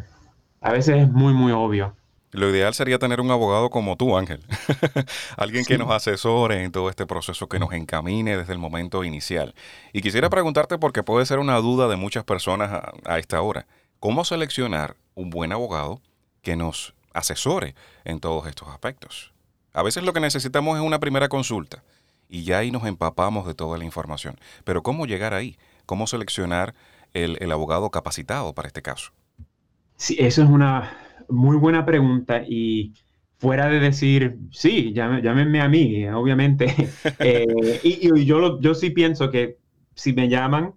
a 0.61 0.71
veces 0.71 1.03
es 1.03 1.11
muy, 1.11 1.33
muy 1.33 1.51
obvio. 1.51 1.95
Lo 2.31 2.49
ideal 2.49 2.73
sería 2.73 2.99
tener 2.99 3.21
un 3.21 3.31
abogado 3.31 3.69
como 3.69 3.95
tú, 3.95 4.17
Ángel. 4.17 4.43
Alguien 5.37 5.63
que 5.63 5.77
nos 5.77 5.89
asesore 5.91 6.63
en 6.63 6.71
todo 6.71 6.89
este 6.89 7.05
proceso, 7.05 7.47
que 7.47 7.59
nos 7.59 7.71
encamine 7.71 8.37
desde 8.37 8.53
el 8.53 8.59
momento 8.59 9.03
inicial. 9.05 9.53
Y 9.93 10.01
quisiera 10.01 10.29
preguntarte, 10.29 10.77
porque 10.77 11.01
puede 11.01 11.25
ser 11.25 11.39
una 11.39 11.57
duda 11.57 11.87
de 11.87 11.95
muchas 11.95 12.25
personas 12.25 12.83
a 13.05 13.19
esta 13.19 13.41
hora, 13.41 13.67
¿cómo 13.99 14.25
seleccionar 14.25 14.97
un 15.15 15.29
buen 15.29 15.51
abogado 15.51 16.01
que 16.41 16.55
nos 16.55 16.93
asesore 17.13 17.73
en 18.03 18.19
todos 18.19 18.47
estos 18.47 18.67
aspectos. 18.67 19.33
A 19.73 19.83
veces 19.83 20.03
lo 20.03 20.13
que 20.13 20.19
necesitamos 20.19 20.77
es 20.77 20.83
una 20.83 20.99
primera 20.99 21.27
consulta 21.27 21.83
y 22.29 22.43
ya 22.43 22.59
ahí 22.59 22.71
nos 22.71 22.85
empapamos 22.85 23.47
de 23.47 23.55
toda 23.55 23.77
la 23.77 23.85
información. 23.85 24.35
Pero 24.63 24.83
¿cómo 24.83 25.05
llegar 25.05 25.33
ahí? 25.33 25.57
¿Cómo 25.85 26.07
seleccionar 26.07 26.73
el, 27.13 27.51
abogado 27.51 27.89
capacitado 27.89 28.53
para 28.53 28.67
este 28.67 28.81
caso? 28.81 29.11
Sí, 29.95 30.17
eso 30.19 30.43
es 30.43 30.49
una 30.49 30.97
muy 31.29 31.57
buena 31.57 31.85
pregunta 31.85 32.43
y 32.47 32.93
fuera 33.37 33.67
de 33.67 33.79
decir, 33.79 34.37
sí, 34.51 34.93
llámenme 34.93 35.61
a 35.61 35.69
mí, 35.69 36.07
obviamente. 36.09 36.67
Eh, 37.19 37.79
y, 37.83 38.25
yo, 38.25 38.59
yo 38.59 38.73
sí 38.73 38.89
pienso 38.89 39.29
que 39.31 39.57
si 39.93 40.13
me 40.13 40.27
llaman, 40.27 40.73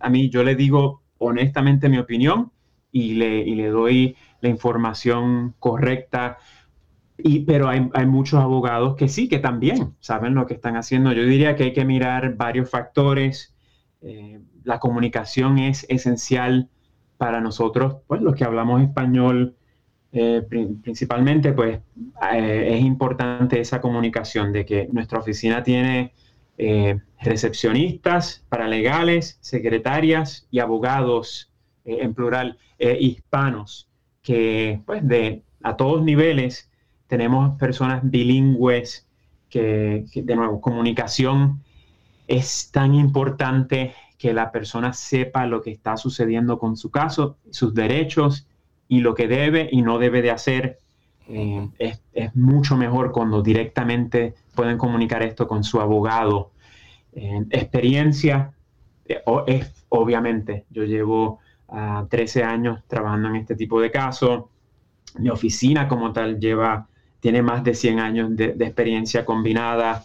a 0.00 0.08
mí 0.08 0.30
yo 0.30 0.42
le 0.42 0.54
digo 0.54 1.02
honestamente 1.18 1.88
mi 1.88 1.98
opinión 1.98 2.50
y 2.92 3.14
le, 3.14 3.38
y 3.38 3.54
le 3.54 3.68
doy 3.68 4.16
la 4.42 4.50
información 4.50 5.54
correcta. 5.58 6.38
Y, 7.16 7.40
pero 7.40 7.68
hay, 7.68 7.88
hay, 7.94 8.06
muchos 8.06 8.40
abogados 8.40 8.96
que 8.96 9.08
sí, 9.08 9.28
que 9.28 9.38
también 9.38 9.94
saben 10.00 10.34
lo 10.34 10.46
que 10.46 10.54
están 10.54 10.76
haciendo. 10.76 11.12
Yo 11.12 11.24
diría 11.24 11.56
que 11.56 11.64
hay 11.64 11.72
que 11.72 11.84
mirar 11.84 12.36
varios 12.36 12.70
factores. 12.70 13.54
Eh, 14.02 14.40
la 14.64 14.78
comunicación 14.78 15.58
es 15.58 15.86
esencial 15.88 16.68
para 17.16 17.40
nosotros, 17.40 17.96
pues 18.06 18.20
los 18.20 18.34
que 18.34 18.44
hablamos 18.44 18.82
español 18.82 19.56
eh, 20.12 20.42
principalmente, 20.82 21.52
pues 21.52 21.80
eh, 22.32 22.68
es 22.72 22.84
importante 22.84 23.60
esa 23.60 23.80
comunicación 23.80 24.52
de 24.52 24.66
que 24.66 24.88
nuestra 24.92 25.18
oficina 25.18 25.62
tiene 25.62 26.12
recepcionistas, 27.18 28.44
paralegales, 28.48 29.38
secretarias 29.40 30.46
y 30.50 30.60
abogados 30.60 31.51
en 31.84 32.14
plural 32.14 32.58
hispanos 32.78 33.88
que 34.22 34.80
pues 34.86 35.06
de 35.06 35.42
a 35.62 35.76
todos 35.76 36.02
niveles 36.02 36.70
tenemos 37.06 37.58
personas 37.58 38.00
bilingües 38.02 39.06
que, 39.50 40.06
de 40.14 40.36
nuevo, 40.36 40.60
comunicación 40.60 41.62
es 42.26 42.70
tan 42.72 42.94
importante 42.94 43.94
que 44.16 44.32
la 44.32 44.50
persona 44.50 44.94
sepa 44.94 45.46
lo 45.46 45.60
que 45.60 45.70
está 45.70 45.98
sucediendo 45.98 46.58
con 46.58 46.76
su 46.76 46.90
caso, 46.90 47.36
sus 47.50 47.74
derechos 47.74 48.46
y 48.88 49.00
lo 49.00 49.14
que 49.14 49.28
debe 49.28 49.68
y 49.70 49.82
no 49.82 49.98
debe 49.98 50.22
de 50.22 50.30
hacer. 50.30 50.78
Eh, 51.28 51.68
es, 51.78 52.00
mucho 52.34 52.76
mejor 52.76 53.12
cuando 53.12 53.42
directamente 53.42 54.34
pueden 54.54 54.78
comunicar 54.78 55.22
esto 55.22 55.46
con 55.46 55.64
su 55.64 55.80
abogado. 55.80 56.52
Eh, 57.12 57.44
experiencia, 57.50 58.52
eh, 59.04 59.22
es, 59.46 59.84
obviamente, 59.90 60.64
yo 60.70 60.84
llevo 60.84 61.40
13 62.08 62.44
años 62.44 62.80
trabajando 62.86 63.28
en 63.28 63.36
este 63.36 63.54
tipo 63.54 63.80
de 63.80 63.90
casos. 63.90 64.44
Mi 65.18 65.30
oficina 65.30 65.88
como 65.88 66.12
tal 66.12 66.38
lleva, 66.38 66.88
tiene 67.20 67.42
más 67.42 67.64
de 67.64 67.74
100 67.74 68.00
años 68.00 68.36
de, 68.36 68.54
experiencia 68.60 69.24
combinada. 69.24 70.04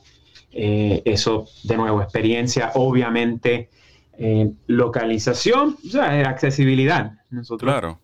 Eh, 0.52 1.02
eso, 1.06 1.46
de 1.64 1.78
nuevo, 1.78 2.02
experiencia, 2.02 2.72
obviamente, 2.76 3.70
eh, 4.18 4.52
localización, 4.68 5.78
o 5.86 5.90
sea, 5.90 6.28
accesibilidad. 6.30 7.20
Nosotros, 7.30 7.72
claro. 7.72 8.00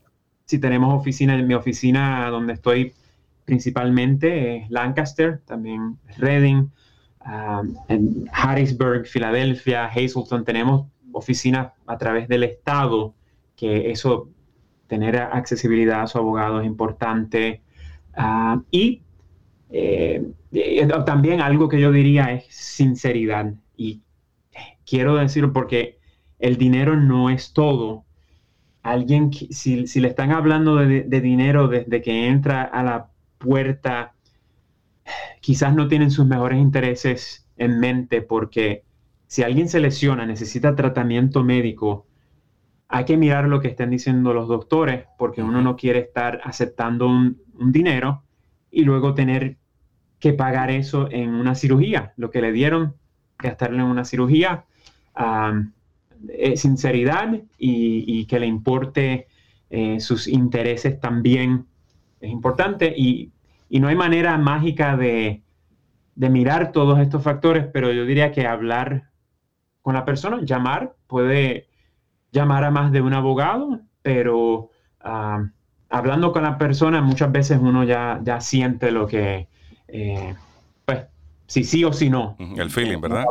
si 0.45 0.59
tenemos 0.59 0.93
oficina, 0.93 1.33
en 1.33 1.47
mi 1.47 1.53
oficina 1.53 2.29
donde 2.29 2.53
estoy 2.53 2.93
principalmente 3.45 4.57
es 4.57 4.69
Lancaster, 4.69 5.41
también 5.45 5.97
Reading, 6.17 6.69
um, 7.25 7.75
en 7.87 8.29
Harrisburg, 8.31 9.05
Filadelfia, 9.05 9.85
Hazleton, 9.85 10.43
tenemos 10.43 10.87
oficinas 11.11 11.71
a 11.87 11.97
través 11.97 12.27
del 12.27 12.43
estado 12.43 13.13
que 13.63 13.91
eso, 13.91 14.29
tener 14.87 15.15
accesibilidad 15.15 16.01
a 16.01 16.07
su 16.07 16.17
abogado 16.17 16.59
es 16.59 16.67
importante. 16.67 17.61
Ah, 18.13 18.61
y 18.71 19.03
eh, 19.69 20.21
eh, 20.51 20.87
también 21.05 21.39
algo 21.39 21.69
que 21.69 21.79
yo 21.79 21.93
diría 21.93 22.33
es 22.33 22.45
sinceridad. 22.53 23.53
Y 23.77 24.01
quiero 24.85 25.15
decirlo 25.15 25.53
porque 25.53 25.97
el 26.39 26.57
dinero 26.57 26.97
no 26.97 27.29
es 27.29 27.53
todo. 27.53 28.03
Alguien, 28.81 29.31
si, 29.31 29.87
si 29.87 30.01
le 30.01 30.09
están 30.09 30.33
hablando 30.33 30.75
de, 30.75 31.03
de, 31.03 31.21
dinero 31.21 31.69
desde 31.69 32.01
que 32.01 32.27
entra 32.27 32.63
a 32.63 32.83
la 32.83 33.11
puerta, 33.37 34.13
quizás 35.39 35.73
no 35.73 35.87
tienen 35.87 36.11
sus 36.11 36.25
mejores 36.27 36.59
intereses 36.59 37.47
en 37.55 37.79
mente 37.79 38.21
porque 38.21 38.83
si 39.27 39.41
alguien 39.41 39.69
se 39.69 39.79
lesiona, 39.79 40.25
necesita 40.25 40.75
tratamiento 40.75 41.45
médico, 41.45 42.05
hay 42.93 43.05
que 43.05 43.17
mirar 43.17 43.47
lo 43.47 43.59
que 43.59 43.69
estén 43.69 43.89
diciendo 43.89 44.35
los 44.35 44.47
doctores, 44.47 45.07
porque 45.17 45.41
uno 45.41 45.63
no 45.63 45.75
quiere 45.75 45.97
estar 45.97 46.39
aceptando 46.43 47.07
un, 47.07 47.41
dinero 47.71 48.21
y 48.69 48.83
luego 48.83 49.15
tener 49.15 49.57
que 50.19 50.33
pagar 50.33 50.69
eso 50.69 51.09
en 51.09 51.33
una 51.33 51.55
cirugía. 51.55 52.13
Lo 52.17 52.29
que 52.29 52.39
le 52.39 52.51
dieron, 52.51 52.93
gastarle 53.39 53.79
en 53.79 53.85
una 53.85 54.05
cirugía, 54.05 54.65
sinceridad 56.55 57.41
y, 57.57 58.25
que 58.25 58.39
le 58.39 58.45
importe 58.45 59.25
eh, 59.71 59.99
sus 59.99 60.27
intereses 60.27 60.99
también 60.99 61.65
es 62.21 62.29
importante. 62.29 62.93
Y, 62.95 63.31
no 63.71 63.87
hay 63.87 63.95
manera 63.95 64.37
mágica 64.37 64.95
de, 64.97 65.41
de, 66.13 66.29
mirar 66.29 66.71
todos 66.71 66.99
estos 66.99 67.23
factores, 67.23 67.65
pero 67.73 67.91
yo 67.91 68.05
diría 68.05 68.31
que 68.31 68.45
hablar 68.45 69.09
con 69.81 69.95
la 69.95 70.05
persona, 70.05 70.41
llamar, 70.43 70.93
puede 71.07 71.72
llamar 72.33 72.65
a 72.65 72.71
más 72.71 72.91
de 72.91 72.99
un 72.99 73.13
abogado, 73.13 73.79
pero 74.01 74.71
ah, 74.99 75.45
hablando 75.89 76.33
con 76.33 76.43
la 76.43 76.57
persona 76.57 77.01
muchas 77.01 77.31
veces 77.31 77.59
uno 77.61 77.83
ya, 77.83 78.19
ya 78.23 78.41
siente 78.41 78.91
lo 78.91 79.07
que, 79.07 79.47
eh, 79.87 80.35
pues, 80.83 81.05
si 81.47 81.63
sí 81.63 81.85
o 81.85 81.93
si 81.93 82.09
no. 82.09 82.35
El 82.57 82.69
feeling, 82.69 82.99
¿verdad? 82.99 83.23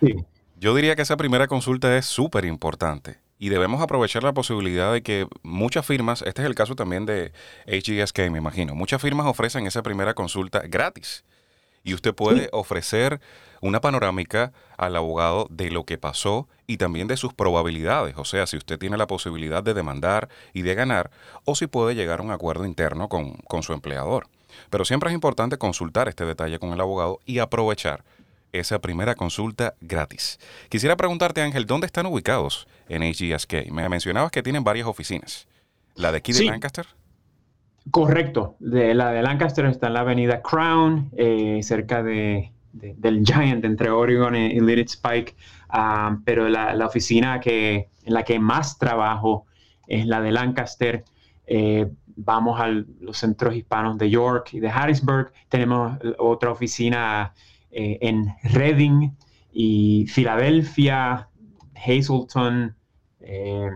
Yo 0.60 0.74
diría 0.74 0.94
que 0.94 1.02
esa 1.02 1.16
primera 1.16 1.48
consulta 1.48 1.96
es 1.96 2.04
súper 2.04 2.44
importante 2.44 3.18
y 3.38 3.48
debemos 3.48 3.82
aprovechar 3.82 4.22
la 4.22 4.32
posibilidad 4.32 4.92
de 4.92 5.02
que 5.02 5.26
muchas 5.42 5.84
firmas, 5.84 6.22
este 6.22 6.42
es 6.42 6.46
el 6.46 6.54
caso 6.54 6.76
también 6.76 7.06
de 7.06 7.32
HGSK, 7.66 8.30
me 8.30 8.38
imagino, 8.38 8.74
muchas 8.74 9.02
firmas 9.02 9.26
ofrecen 9.26 9.66
esa 9.66 9.82
primera 9.82 10.14
consulta 10.14 10.62
gratis 10.66 11.24
y 11.82 11.94
usted 11.94 12.14
puede 12.14 12.48
ofrecer 12.52 13.20
una 13.64 13.80
panorámica 13.80 14.52
al 14.76 14.94
abogado 14.94 15.46
de 15.50 15.70
lo 15.70 15.84
que 15.84 15.96
pasó 15.96 16.48
y 16.66 16.76
también 16.76 17.08
de 17.08 17.16
sus 17.16 17.32
probabilidades, 17.32 18.14
o 18.18 18.26
sea, 18.26 18.46
si 18.46 18.58
usted 18.58 18.78
tiene 18.78 18.98
la 18.98 19.06
posibilidad 19.06 19.62
de 19.62 19.72
demandar 19.72 20.28
y 20.52 20.62
de 20.62 20.74
ganar, 20.74 21.10
o 21.46 21.54
si 21.54 21.66
puede 21.66 21.94
llegar 21.94 22.20
a 22.20 22.22
un 22.22 22.30
acuerdo 22.30 22.66
interno 22.66 23.08
con, 23.08 23.62
su 23.62 23.72
empleador. 23.72 24.26
Pero 24.68 24.84
siempre 24.84 25.08
es 25.08 25.14
importante 25.14 25.56
consultar 25.56 26.08
este 26.08 26.26
detalle 26.26 26.58
con 26.58 26.74
el 26.74 26.80
abogado 26.80 27.20
y 27.24 27.38
aprovechar 27.38 28.04
esa 28.52 28.80
primera 28.80 29.14
consulta 29.14 29.74
gratis. 29.80 30.38
Quisiera 30.68 30.96
preguntarte, 30.96 31.40
Ángel, 31.40 31.64
¿dónde 31.64 31.86
están 31.86 32.04
ubicados 32.04 32.68
en 32.90 33.02
HGSK? 33.02 33.70
Me 33.70 33.88
mencionabas 33.88 34.30
que 34.30 34.42
tienen 34.42 34.62
varias 34.62 34.86
oficinas. 34.86 35.48
¿La 35.94 36.12
de 36.12 36.18
aquí 36.18 36.34
de 36.34 36.44
Lancaster? 36.44 36.86
Correcto. 37.90 38.56
De, 38.60 38.94
la 38.94 39.10
de 39.10 39.22
Lancaster 39.22 39.64
está 39.66 39.86
en 39.86 39.94
la 39.94 40.00
avenida 40.00 40.42
Crown, 40.42 41.10
eh, 41.16 41.60
cerca 41.62 42.02
de 42.02 42.53
del 42.74 43.24
Giant 43.24 43.64
entre 43.64 43.90
Oregon 43.90 44.34
y, 44.34 44.60
Little 44.60 44.82
Spike, 44.82 45.36
ah, 45.68 46.18
pero 46.24 46.48
la, 46.48 46.86
oficina 46.86 47.40
que, 47.40 47.88
en 48.04 48.14
la 48.14 48.24
que 48.24 48.38
más 48.38 48.78
trabajo 48.78 49.46
es 49.86 50.06
la 50.06 50.20
de 50.20 50.32
Lancaster. 50.32 51.04
Eh, 51.46 51.88
vamos 52.16 52.60
a 52.60 52.68
los 52.68 53.16
centros 53.16 53.54
hispanos 53.54 53.98
de 53.98 54.10
York 54.10 54.50
y 54.52 54.60
de 54.60 54.68
Harrisburg. 54.68 55.32
Tenemos 55.48 55.98
otra 56.18 56.50
oficina 56.50 57.32
eh, 57.70 57.98
en 58.00 58.26
Reading 58.42 59.10
y 59.52 60.06
Filadelfia, 60.08 61.28
Hazleton, 61.74 62.74
eh, 63.20 63.70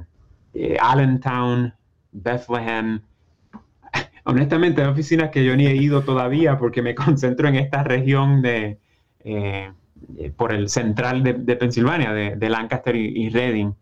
Allentown, 0.80 1.72
Bethlehem. 2.10 3.00
Honestamente, 4.24 4.82
hay 4.82 4.88
oficinas 4.88 5.30
que 5.30 5.44
yo 5.44 5.56
ni 5.56 5.66
he 5.66 5.76
ido 5.76 6.02
todavía 6.02 6.58
porque 6.58 6.82
me 6.82 6.94
concentro 6.94 7.48
en 7.48 7.56
esta 7.56 7.84
región 7.84 8.42
de, 8.42 8.78
eh, 9.28 9.72
por 10.36 10.52
el 10.52 10.68
central 10.68 11.22
de, 11.22 11.34
Pensilvania, 11.56 12.12
de, 12.12 12.48
Lancaster 12.48 12.96
y, 12.96 13.28
Reading. 13.28 13.72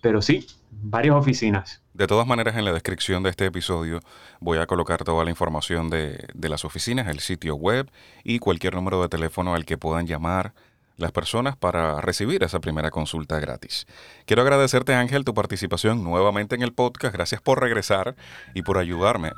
pero 0.00 0.22
sí, 0.22 0.46
varias 0.70 1.14
oficinas. 1.16 1.82
De 1.92 2.06
todas 2.06 2.26
maneras, 2.26 2.56
en 2.56 2.64
la 2.64 2.72
descripción 2.72 3.22
de 3.22 3.30
este 3.30 3.44
episodio 3.44 4.00
voy 4.40 4.58
a 4.58 4.66
colocar 4.66 5.04
toda 5.04 5.24
la 5.24 5.30
información 5.30 5.90
de, 5.90 6.26
de, 6.32 6.48
las 6.48 6.64
oficinas, 6.64 7.08
el 7.08 7.20
sitio 7.20 7.56
web 7.56 7.90
y 8.24 8.38
cualquier 8.38 8.74
número 8.74 9.02
de 9.02 9.08
teléfono 9.08 9.54
al 9.54 9.66
que 9.66 9.76
puedan 9.76 10.06
llamar 10.06 10.54
las 10.96 11.12
personas 11.12 11.56
para 11.56 12.00
recibir 12.00 12.42
esa 12.42 12.60
primera 12.60 12.90
consulta 12.90 13.38
gratis. 13.40 13.86
Quiero 14.24 14.42
agradecerte, 14.42 14.94
Ángel, 14.94 15.24
tu 15.24 15.34
participación 15.34 16.02
nuevamente 16.02 16.54
en 16.54 16.62
el 16.62 16.72
podcast. 16.72 17.14
Gracias 17.14 17.40
por 17.40 17.60
regresar 17.60 18.14
y 18.54 18.62
por 18.62 18.78
ayudarme 18.78 19.32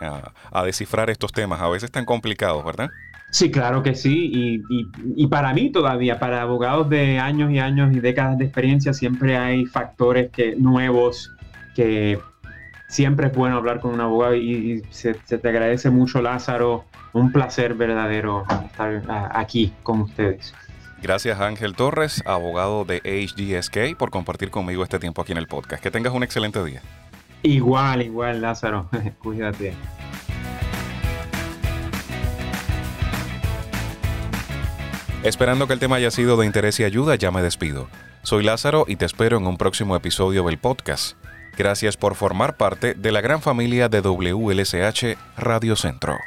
a 0.53 0.65
descifrar 0.65 1.11
estos 1.11 1.33
temas, 1.33 1.61
a 1.61 1.69
veces 1.69 1.91
tan 1.91 2.05
complicados, 2.05 2.65
¿verdad? 2.65 2.91
Sí, 3.31 3.51
claro 3.51 3.83
que 3.83 3.95
sí. 3.95 4.61
Y, 4.69 5.27
para 5.27 5.53
mí 5.53 5.71
todavía, 5.71 6.19
para 6.19 6.43
abogados 6.43 6.89
de 6.89 7.19
años 7.19 7.51
y 7.51 7.59
años 7.59 7.95
y 7.95 8.01
décadas 8.01 8.39
de 8.39 8.45
experiencia, 8.45 8.93
siempre 8.93 9.37
hay 9.37 9.67
factores 9.67 10.31
que, 10.31 10.55
nuevos 10.57 11.33
que 11.75 12.19
siempre 12.87 13.27
es 13.27 13.35
bueno 13.35 13.57
hablar 13.57 13.81
con 13.81 13.93
un 13.93 14.01
abogado 14.01 14.37
y, 14.37 14.83
se, 14.91 15.15
te 15.15 15.49
agradece 15.49 15.91
mucho, 15.91 16.23
Lázaro. 16.23 16.85
Un 17.13 17.33
placer 17.33 17.75
verdadero 17.75 18.45
estar 18.67 19.03
aquí 19.33 19.73
con 19.83 20.03
ustedes. 20.03 20.55
Gracias 21.01 21.39
Ángel 21.39 21.75
Torres, 21.75 22.23
abogado 22.27 22.85
de 22.85 23.01
HDSK, 23.05 23.97
por 23.97 24.11
compartir 24.11 24.51
conmigo 24.51 24.83
este 24.83 24.99
tiempo 24.99 25.23
aquí 25.23 25.33
en 25.33 25.39
el 25.39 25.47
podcast. 25.47 25.83
Que 25.83 25.91
tengas 25.91 26.15
un 26.15 26.23
excelente 26.23 26.65
día. 26.65 26.81
Igual, 27.43 28.03
igual, 28.03 28.41
Lázaro. 28.41 28.89
Cuídate. 29.23 29.75
Esperando 35.25 35.67
que 35.67 35.73
el 35.73 35.79
tema 35.79 35.97
haya 35.97 36.11
sido 36.11 36.37
de 36.37 36.45
interés 36.45 36.79
y 36.81 36.85
ayuda, 36.85 37.15
ya 37.15 37.31
me 37.31 37.41
despido. 37.41 37.89
Soy 38.25 38.45
Lázaro 38.45 38.85
y 38.87 38.97
te 38.97 39.07
espero 39.07 39.39
en 39.39 39.47
un 39.47 39.57
próximo 39.57 39.97
episodio 39.97 40.45
del 40.45 40.59
podcast. 40.59 41.17
Gracias 41.57 41.97
por 41.97 42.15
formar 42.15 42.59
parte 42.59 42.93
de 42.93 43.11
la 43.11 43.23
gran 43.23 43.41
familia 43.41 43.89
de 43.89 44.03
WLSH 44.03 45.17
Radio 45.39 45.77
Centro. 45.77 46.19